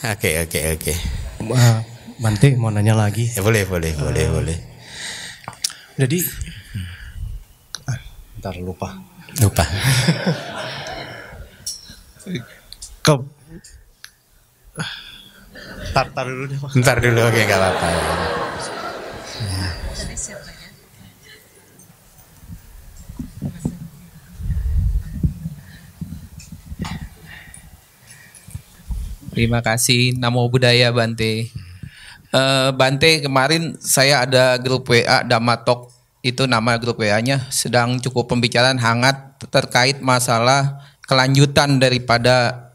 [0.00, 0.94] Oke, oke, oke.
[2.24, 3.28] Bante mau nanya lagi.
[3.36, 4.56] Ya, boleh, boleh, uh, boleh, boleh.
[6.00, 6.24] Jadi,
[8.40, 8.96] ntar lupa.
[9.44, 9.64] Lupa.
[13.04, 13.14] Ke
[15.90, 16.70] Tar, tar dulu deh Pak.
[16.78, 17.88] Ntar dulu oke gak apa-apa.
[29.34, 31.50] Terima kasih Namo Buddhaya Bante.
[32.30, 38.76] Uh, Bante kemarin saya ada grup WA Damatok itu nama grup WA-nya sedang cukup pembicaraan
[38.76, 42.68] hangat terkait masalah kelanjutan daripada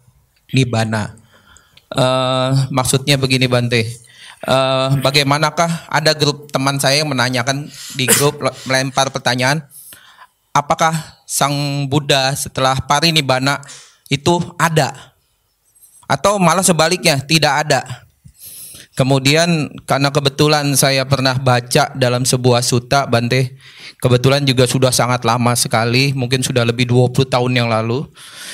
[0.49, 1.13] Nibana.
[1.93, 3.85] Uh, maksudnya begini Bante,
[4.49, 9.61] uh, bagaimanakah ada grup teman saya yang menanyakan di grup melempar pertanyaan,
[10.51, 10.91] apakah
[11.29, 13.61] sang Buddha setelah parinibbana
[14.09, 15.13] itu ada?
[16.09, 18.04] Atau malah sebaliknya tidak ada?
[18.95, 23.59] Kemudian karena kebetulan saya pernah baca dalam sebuah suta Bante,
[23.99, 28.07] kebetulan juga sudah sangat lama sekali, mungkin sudah lebih 20 tahun yang lalu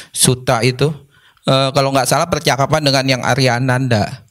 [0.09, 0.89] suta itu
[1.45, 4.25] uh, kalau nggak salah percakapan dengan yang Arya Ananda.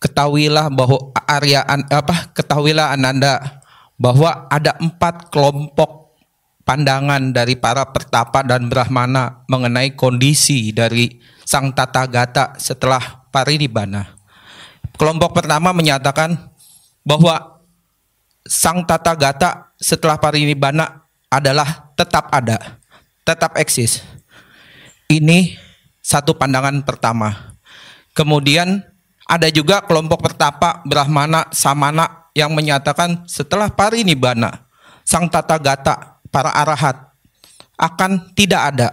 [0.00, 2.32] Ketahuilah bahwa Arya apa?
[2.32, 3.62] Ketahuilah Ananda
[4.00, 6.16] bahwa ada empat kelompok
[6.64, 14.21] pandangan dari para pertapa dan brahmana mengenai kondisi dari sang tata gata setelah parinibbana.
[14.96, 16.36] Kelompok pertama menyatakan
[17.02, 17.62] bahwa
[18.46, 22.78] sang tata gata setelah parinibbana adalah tetap ada,
[23.24, 24.04] tetap eksis.
[25.08, 25.56] Ini
[26.02, 27.56] satu pandangan pertama.
[28.12, 28.84] Kemudian
[29.24, 34.68] ada juga kelompok pertapa Brahmana Samana yang menyatakan setelah parinibbana
[35.04, 37.12] sang tata gata para arahat
[37.76, 38.88] akan tidak ada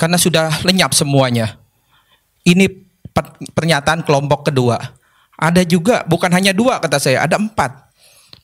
[0.00, 1.60] karena sudah lenyap semuanya.
[2.40, 2.68] Ini
[3.52, 4.99] pernyataan kelompok kedua.
[5.40, 7.88] Ada juga bukan hanya dua kata saya, ada empat.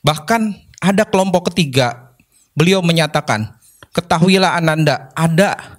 [0.01, 0.41] Bahkan
[0.81, 2.17] ada kelompok ketiga.
[2.57, 3.53] Beliau menyatakan,
[3.93, 5.77] ketahuilah Ananda, ada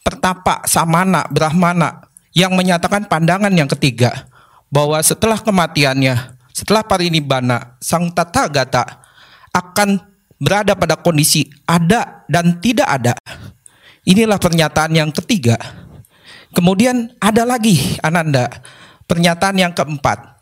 [0.00, 4.28] pertapa, samana, brahmana yang menyatakan pandangan yang ketiga
[4.72, 8.84] bahwa setelah kematiannya, setelah parinibbana, sang tata gata
[9.52, 10.00] akan
[10.40, 13.14] berada pada kondisi ada dan tidak ada.
[14.04, 15.56] Inilah pernyataan yang ketiga.
[16.52, 18.46] Kemudian ada lagi Ananda,
[19.04, 20.38] pernyataan yang keempat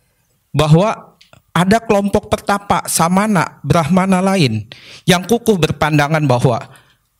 [0.52, 1.18] bahwa
[1.52, 4.64] ada kelompok pertapa samana brahmana lain
[5.04, 6.72] yang kukuh berpandangan bahwa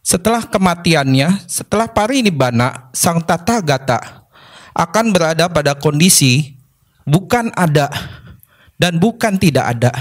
[0.03, 4.01] setelah kematiannya, setelah parinibbana, sang tata gata
[4.75, 6.59] akan berada pada kondisi
[7.07, 7.87] bukan ada
[8.81, 9.93] dan bukan tidak ada.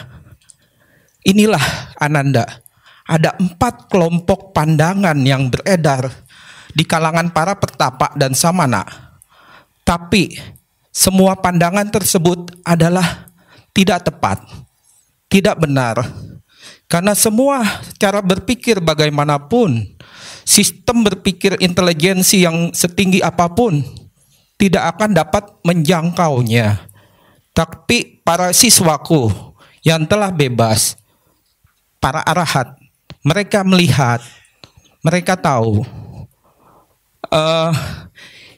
[1.22, 2.66] Inilah Ananda.
[3.06, 6.10] Ada empat kelompok pandangan yang beredar
[6.72, 8.88] di kalangan para pertapa dan samana.
[9.84, 10.40] Tapi
[10.92, 13.32] semua pandangan tersebut adalah
[13.72, 14.44] tidak tepat,
[15.32, 16.04] tidak benar.
[16.92, 17.64] Karena semua
[17.96, 19.96] cara berpikir bagaimanapun,
[20.44, 23.80] sistem berpikir intelijensi yang setinggi apa pun
[24.60, 26.84] tidak akan dapat menjangkaunya.
[27.56, 29.32] Tapi para siswaku
[29.88, 31.00] yang telah bebas,
[32.04, 32.76] para arahat,
[33.24, 34.20] mereka melihat,
[35.00, 35.88] mereka tahu.
[37.32, 37.72] Uh,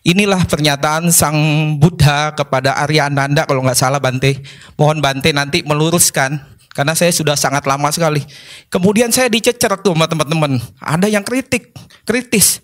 [0.03, 1.35] inilah pernyataan sang
[1.79, 4.43] Buddha kepada Aryananda kalau nggak salah Bante.
[4.75, 6.37] Mohon Bante nanti meluruskan
[6.75, 8.21] karena saya sudah sangat lama sekali.
[8.67, 10.59] Kemudian saya dicecer tuh sama teman-teman.
[10.77, 11.71] Ada yang kritik,
[12.03, 12.59] kritis.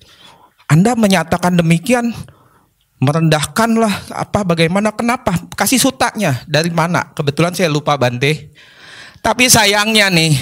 [0.70, 2.14] Anda menyatakan demikian
[3.00, 8.52] merendahkanlah apa bagaimana kenapa kasih sutanya dari mana kebetulan saya lupa Bante
[9.24, 10.36] tapi sayangnya nih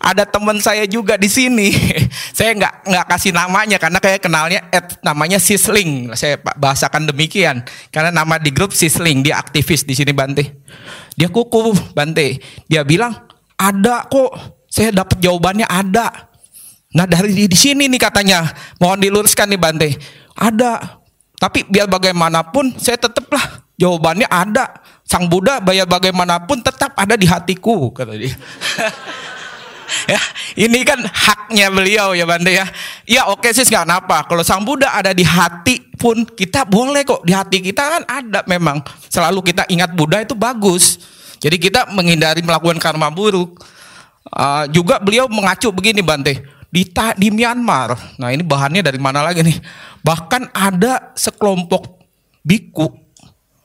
[0.00, 1.76] ada teman saya juga di sini
[2.38, 7.62] saya nggak nggak kasih namanya karena kayak kenalnya at, namanya Sisling saya bahasakan demikian
[7.92, 10.60] karena nama di grup Sisling dia aktivis di sini Bante
[11.20, 12.40] dia kuku Bante.
[12.64, 13.12] Dia bilang
[13.60, 14.32] ada kok.
[14.70, 16.30] Saya dapat jawabannya ada.
[16.96, 18.48] Nah dari di, sini nih katanya.
[18.80, 19.88] Mohon diluruskan nih Bante.
[20.32, 21.02] Ada.
[21.36, 24.80] Tapi biar bagaimanapun saya tetaplah jawabannya ada.
[25.04, 28.32] Sang Buddha bayar bagaimanapun tetap ada di hatiku kata dia.
[30.08, 30.20] ya,
[30.56, 32.66] ini kan haknya beliau ya Bante ya.
[33.06, 34.26] Ya oke sih nggak apa.
[34.28, 38.40] Kalau Sang Buddha ada di hati pun kita boleh kok di hati kita kan ada
[38.46, 38.80] memang.
[39.10, 41.00] Selalu kita ingat Buddha itu bagus.
[41.40, 43.60] Jadi kita menghindari melakukan karma buruk.
[44.30, 46.86] Uh, juga beliau mengacu begini Bante di
[47.16, 47.96] di Myanmar.
[48.20, 49.58] Nah ini bahannya dari mana lagi nih?
[50.04, 51.98] Bahkan ada sekelompok
[52.44, 53.00] biku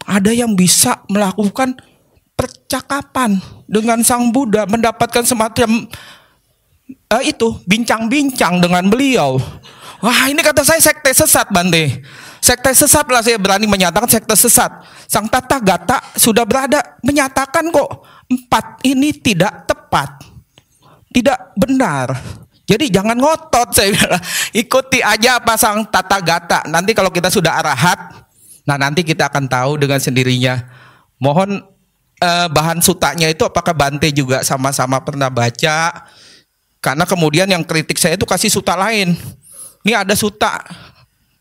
[0.06, 1.74] ada yang bisa melakukan
[2.36, 5.88] percakapan dengan sang Buddha mendapatkan semacam
[7.10, 9.40] uh, itu bincang-bincang dengan beliau.
[10.04, 12.04] Wah ini kata saya sekte sesat Bante.
[12.44, 14.70] Sekte sesat lah saya berani menyatakan sekte sesat.
[15.10, 20.22] Sang Tata Gata sudah berada menyatakan kok empat ini tidak tepat.
[21.10, 22.12] Tidak benar.
[22.70, 24.22] Jadi jangan ngotot saya bilang.
[24.54, 26.60] Ikuti aja apa sang Tata Gata.
[26.70, 27.98] Nanti kalau kita sudah arahat,
[28.68, 30.70] nah nanti kita akan tahu dengan sendirinya.
[31.18, 31.64] Mohon
[32.22, 36.08] eh, bahan sutanya itu apakah Bante juga sama-sama pernah baca?
[36.80, 39.18] Karena kemudian yang kritik saya itu kasih suta lain.
[39.82, 40.62] Ini ada suta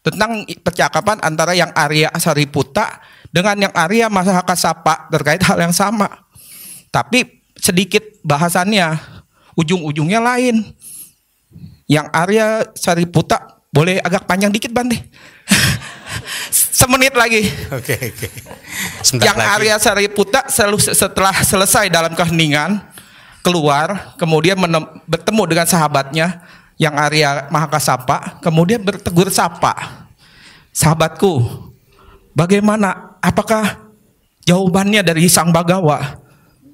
[0.05, 6.09] tentang percakapan antara yang Arya Sariputa dengan yang Arya Masahaka Sapa terkait hal yang sama.
[6.89, 9.01] Tapi sedikit bahasannya,
[9.59, 10.65] ujung-ujungnya lain.
[11.85, 14.97] Yang Arya Sariputa boleh agak panjang dikit Bante.
[16.51, 17.47] Semenit lagi.
[17.73, 18.29] Oke, oke.
[19.21, 19.51] Yang lagi.
[19.59, 20.41] Arya Sariputa
[20.93, 22.81] setelah selesai dalam keheningan
[23.45, 24.57] keluar, kemudian
[25.05, 26.45] bertemu dengan sahabatnya,
[26.79, 30.07] yang Arya Mahakasapa kemudian bertegur sapa
[30.75, 31.43] sahabatku
[32.35, 33.79] bagaimana apakah
[34.43, 36.19] jawabannya dari Sang Bagawa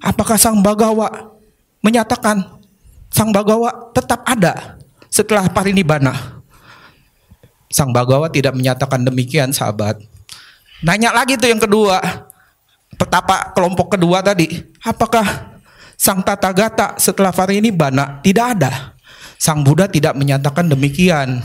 [0.01, 1.37] apakah Sang Bagawa
[1.85, 2.41] menyatakan
[3.13, 4.81] Sang Bagawa tetap ada
[5.13, 6.40] setelah parinibbana
[7.71, 10.03] Sang Bagawa tidak menyatakan demikian sahabat
[10.83, 12.03] nanya lagi tuh yang kedua
[12.99, 14.51] petapa kelompok kedua tadi
[14.83, 15.55] apakah
[15.95, 18.97] Sang Tata Gata setelah parinibbana tidak ada
[19.41, 21.41] Sang Buddha tidak menyatakan demikian.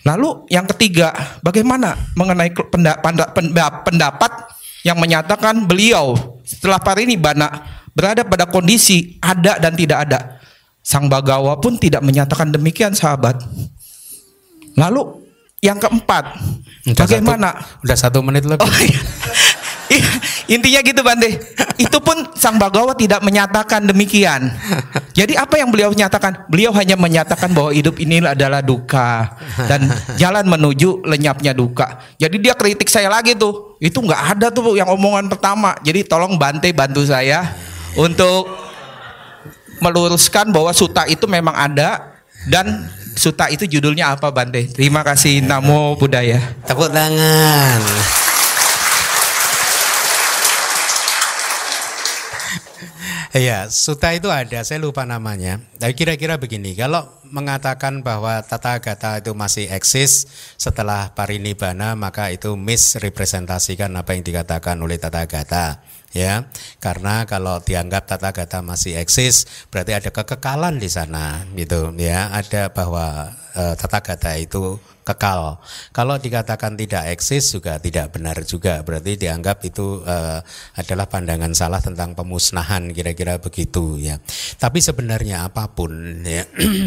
[0.00, 1.12] Lalu yang ketiga,
[1.44, 2.56] bagaimana mengenai
[3.84, 4.32] pendapat
[4.80, 10.40] yang menyatakan beliau setelah parinibbana berada pada kondisi ada dan tidak ada.
[10.80, 13.44] Sang Bagawa pun tidak menyatakan demikian, sahabat.
[14.78, 15.02] Lalu
[15.60, 16.40] yang keempat,
[16.88, 17.48] udah bagaimana?
[17.52, 18.64] Satu, udah satu menit lebih.
[18.64, 18.72] Oh,
[19.92, 20.10] iya.
[20.50, 21.38] Intinya gitu Bante.
[21.78, 24.50] Itu pun Sang Bagawa tidak menyatakan demikian.
[25.14, 26.50] Jadi apa yang beliau nyatakan?
[26.50, 29.38] Beliau hanya menyatakan bahwa hidup ini adalah duka
[29.70, 29.86] dan
[30.18, 32.02] jalan menuju lenyapnya duka.
[32.18, 33.78] Jadi dia kritik saya lagi tuh.
[33.78, 35.78] Itu nggak ada tuh yang omongan pertama.
[35.86, 37.46] Jadi tolong Bante bantu saya
[37.94, 38.50] untuk
[39.78, 42.18] meluruskan bahwa suta itu memang ada
[42.50, 42.90] dan
[43.20, 44.64] Suta itu judulnya apa Bante?
[44.72, 46.40] Terima kasih Namo Buddhaya.
[46.64, 47.80] Tepuk tangan.
[53.30, 55.60] Iya, suta itu ada, saya lupa namanya.
[55.78, 60.26] Tapi kira-kira begini, kalau mengatakan bahwa tata gata itu masih eksis
[60.58, 65.78] setelah parinibbana, maka itu misrepresentasikan apa yang dikatakan oleh tata gata
[66.10, 66.50] ya
[66.82, 71.94] karena kalau dianggap tata gata masih eksis berarti ada kekekalan di sana gitu.
[71.94, 75.62] Ya ada bahwa e, tata gata itu kekal.
[75.94, 80.16] Kalau dikatakan tidak eksis juga tidak benar juga berarti dianggap itu e,
[80.76, 84.18] adalah pandangan salah tentang pemusnahan kira-kira begitu ya.
[84.58, 86.42] Tapi sebenarnya apa pun ya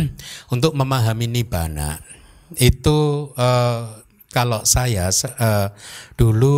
[0.53, 1.95] untuk memahami nibbana
[2.59, 3.49] itu e,
[4.33, 5.69] kalau saya uh,
[6.17, 6.57] dulu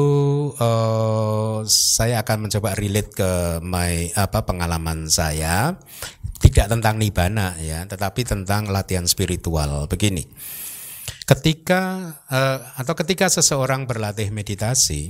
[0.55, 5.75] uh, saya akan mencoba relate ke my apa pengalaman saya
[6.39, 9.91] tidak tentang nibana ya, tetapi tentang latihan spiritual.
[9.91, 10.23] Begini.
[11.25, 15.09] Ketika uh, atau ketika seseorang berlatih meditasi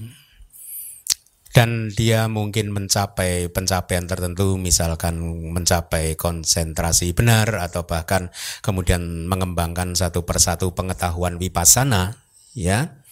[1.51, 5.19] dan dia mungkin mencapai pencapaian tertentu misalkan
[5.55, 12.24] mencapai konsentrasi benar atau bahkan kemudian mengembangkan satu persatu pengetahuan vipassana
[12.55, 13.03] ya.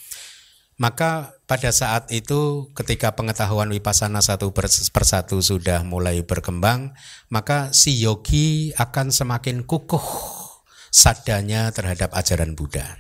[0.82, 4.50] Maka pada saat itu ketika pengetahuan wipasana satu
[4.90, 6.98] persatu sudah mulai berkembang
[7.30, 10.02] maka si yogi akan semakin kukuh
[10.90, 12.98] sadanya terhadap ajaran Buddha.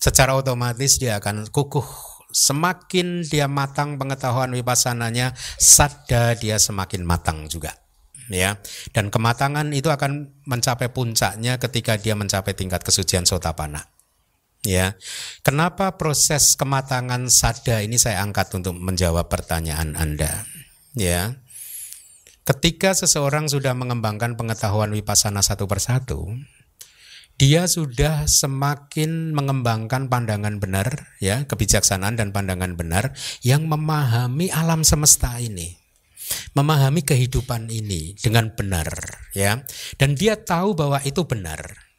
[0.00, 1.84] Secara otomatis dia akan kukuh.
[2.32, 7.76] Semakin dia matang pengetahuan wipassananya sadda dia semakin matang juga.
[8.32, 8.56] Ya.
[8.96, 13.92] Dan kematangan itu akan mencapai puncaknya ketika dia mencapai tingkat kesucian sotapana
[14.62, 14.94] Ya,
[15.42, 20.46] kenapa proses kematangan sada ini saya angkat untuk menjawab pertanyaan Anda?
[20.94, 21.34] Ya,
[22.46, 26.30] ketika seseorang sudah mengembangkan pengetahuan wipasana satu persatu,
[27.42, 35.42] dia sudah semakin mengembangkan pandangan benar, ya, kebijaksanaan dan pandangan benar yang memahami alam semesta
[35.42, 35.74] ini,
[36.54, 38.86] memahami kehidupan ini dengan benar,
[39.34, 39.58] ya,
[39.98, 41.91] dan dia tahu bahwa itu benar.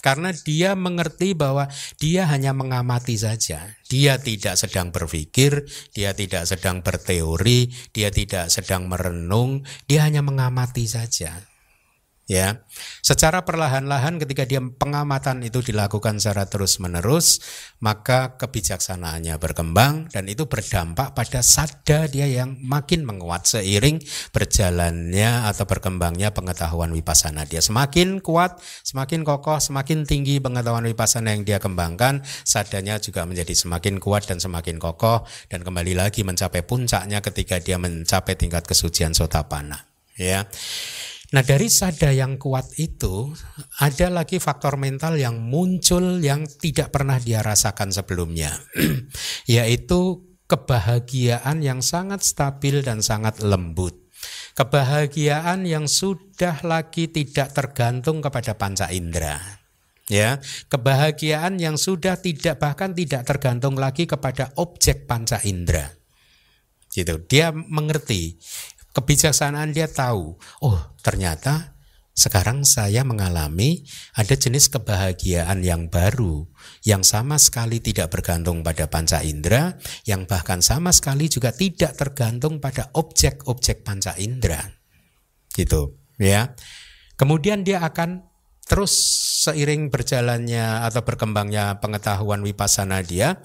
[0.00, 1.66] Karena dia mengerti bahwa
[1.98, 3.76] dia hanya mengamati saja.
[3.88, 10.86] Dia tidak sedang berpikir, dia tidak sedang berteori, dia tidak sedang merenung, dia hanya mengamati
[10.86, 11.57] saja
[12.28, 12.62] ya.
[13.00, 17.40] Secara perlahan-lahan ketika dia pengamatan itu dilakukan secara terus-menerus,
[17.80, 23.98] maka kebijaksanaannya berkembang dan itu berdampak pada sada dia yang makin menguat seiring
[24.30, 31.48] berjalannya atau berkembangnya pengetahuan wipasana dia semakin kuat, semakin kokoh, semakin tinggi pengetahuan wipasana yang
[31.48, 37.24] dia kembangkan, sadanya juga menjadi semakin kuat dan semakin kokoh dan kembali lagi mencapai puncaknya
[37.24, 39.88] ketika dia mencapai tingkat kesucian sotapana
[40.18, 40.44] ya.
[41.28, 43.36] Nah dari sada yang kuat itu
[43.84, 48.56] ada lagi faktor mental yang muncul yang tidak pernah dia rasakan sebelumnya,
[49.44, 54.08] yaitu kebahagiaan yang sangat stabil dan sangat lembut.
[54.56, 59.60] Kebahagiaan yang sudah lagi tidak tergantung kepada panca indera.
[60.08, 60.40] Ya,
[60.72, 65.92] kebahagiaan yang sudah tidak bahkan tidak tergantung lagi kepada objek panca indera.
[66.88, 67.20] Gitu.
[67.28, 68.40] Dia mengerti
[68.98, 71.78] kebijaksanaan dia tahu, oh ternyata
[72.18, 73.86] sekarang saya mengalami
[74.18, 76.50] ada jenis kebahagiaan yang baru
[76.82, 82.58] yang sama sekali tidak bergantung pada panca indera, yang bahkan sama sekali juga tidak tergantung
[82.58, 84.66] pada objek-objek panca indera.
[85.54, 86.58] Gitu, ya.
[87.14, 88.26] Kemudian dia akan
[88.66, 88.98] terus
[89.46, 93.38] seiring berjalannya atau berkembangnya pengetahuan wipasana dia,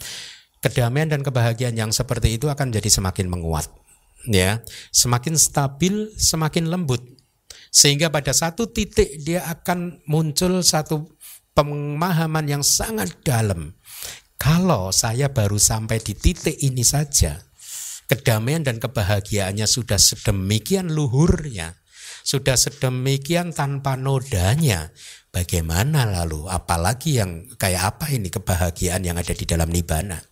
[0.66, 3.83] kedamaian dan kebahagiaan yang seperti itu akan jadi semakin menguat
[4.28, 4.64] ya
[4.94, 7.02] semakin stabil semakin lembut.
[7.74, 11.10] Sehingga pada satu titik dia akan muncul satu
[11.58, 13.74] pemahaman yang sangat dalam.
[14.38, 17.40] Kalau saya baru sampai di titik ini saja
[18.06, 21.80] kedamaian dan kebahagiaannya sudah sedemikian luhurnya
[22.24, 24.96] sudah sedemikian tanpa nodanya
[25.36, 26.48] bagaimana lalu?
[26.48, 30.24] Apalagi yang kayak apa ini kebahagiaan yang ada di dalam nibana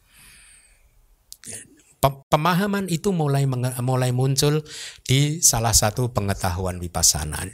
[2.02, 3.46] pemahaman itu mulai
[3.80, 4.66] mulai muncul
[5.06, 7.46] di salah satu pengetahuan vipassana.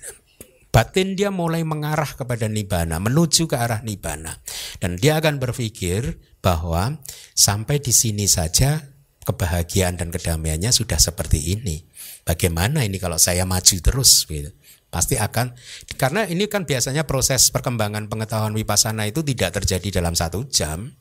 [0.72, 4.40] Batin dia mulai mengarah kepada nibana, menuju ke arah nibana.
[4.78, 7.02] Dan dia akan berpikir bahwa
[7.34, 8.86] sampai di sini saja
[9.26, 11.84] kebahagiaan dan kedamaiannya sudah seperti ini.
[12.24, 14.52] Bagaimana ini kalau saya maju terus gitu.
[14.88, 15.52] pasti akan
[16.00, 20.96] karena ini kan biasanya proses perkembangan pengetahuan wipasana itu tidak terjadi dalam satu jam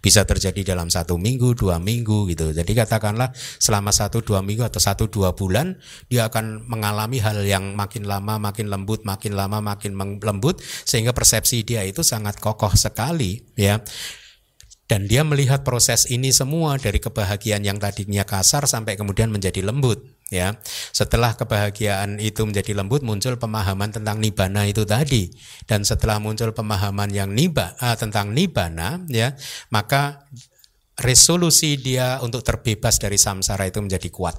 [0.00, 2.50] bisa terjadi dalam satu minggu, dua minggu gitu.
[2.56, 5.76] Jadi katakanlah selama satu dua minggu atau satu dua bulan
[6.08, 11.62] dia akan mengalami hal yang makin lama makin lembut, makin lama makin lembut sehingga persepsi
[11.62, 13.78] dia itu sangat kokoh sekali ya
[14.90, 20.02] dan dia melihat proses ini semua dari kebahagiaan yang tadinya kasar sampai kemudian menjadi lembut
[20.30, 20.56] ya.
[20.94, 25.28] Setelah kebahagiaan itu menjadi lembut muncul pemahaman tentang nibana itu tadi.
[25.66, 29.34] Dan setelah muncul pemahaman yang niba uh, tentang nibana ya
[29.74, 30.24] maka
[30.96, 34.38] resolusi dia untuk terbebas dari samsara itu menjadi kuat.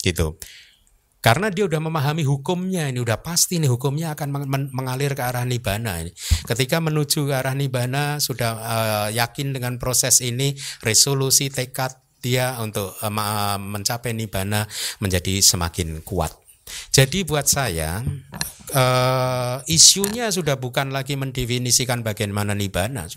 [0.00, 0.38] Gitu.
[1.22, 6.02] Karena dia udah memahami hukumnya ini udah pasti nih hukumnya akan mengalir ke arah nibana
[6.02, 6.10] ini.
[6.42, 12.94] Ketika menuju ke arah nibana sudah uh, yakin dengan proses ini, resolusi tekad dia untuk
[12.94, 14.64] uh, mencapai nibana
[15.02, 16.32] menjadi semakin kuat.
[16.94, 18.00] Jadi buat saya
[18.72, 23.10] uh, isunya sudah bukan lagi mendefinisikan bagaimana nibana.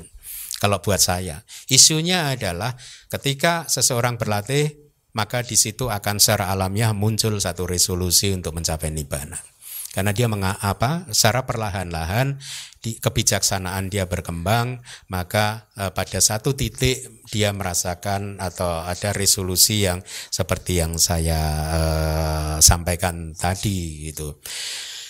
[0.56, 2.74] Kalau buat saya, isunya adalah
[3.12, 9.40] ketika seseorang berlatih maka di situ akan secara alamiah muncul satu resolusi untuk mencapai nibbana.
[9.96, 12.36] Karena dia mengapa secara perlahan-lahan
[12.84, 20.04] di kebijaksanaan dia berkembang, maka eh, pada satu titik dia merasakan atau ada resolusi yang
[20.28, 21.42] seperti yang saya
[21.72, 24.36] eh, sampaikan tadi gitu.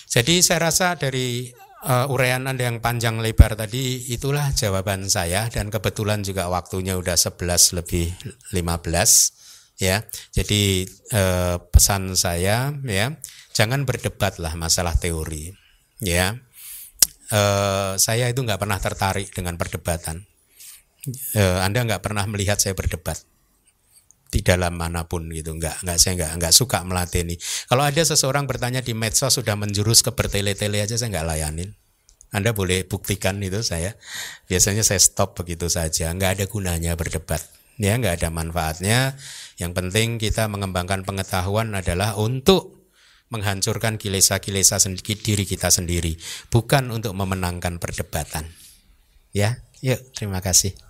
[0.06, 1.50] Jadi saya rasa dari
[1.84, 7.18] uh, uraian Anda yang panjang lebar tadi itulah jawaban saya dan kebetulan juga waktunya udah
[7.18, 8.14] 11 lebih
[8.54, 9.36] 15
[9.80, 10.02] ya.
[10.32, 13.06] Jadi eh, pesan saya ya,
[13.56, 15.56] jangan berdebatlah masalah teori,
[16.04, 16.36] ya.
[17.32, 20.28] Eh, saya itu nggak pernah tertarik dengan perdebatan.
[21.32, 23.16] Eh, anda nggak pernah melihat saya berdebat
[24.28, 25.56] di dalam mana pun gitu.
[25.56, 27.34] Nggak nggak saya nggak nggak suka melatih ini
[27.72, 31.70] kalau ada seseorang bertanya di medsos sudah menjurus ke bertele-tele aja saya nggak layanin
[32.36, 33.94] anda boleh buktikan itu saya.
[34.50, 36.12] Biasanya saya stop begitu saja.
[36.12, 37.40] Nggak ada gunanya berdebat
[37.80, 37.96] ya.
[37.96, 38.98] Nggak ada manfaatnya.
[39.56, 42.75] Yang penting kita mengembangkan pengetahuan adalah untuk
[43.28, 44.78] menghancurkan kilesa-kilesa
[45.26, 46.14] diri kita sendiri,
[46.48, 48.46] bukan untuk memenangkan perdebatan.
[49.34, 50.85] Ya, yuk terima kasih.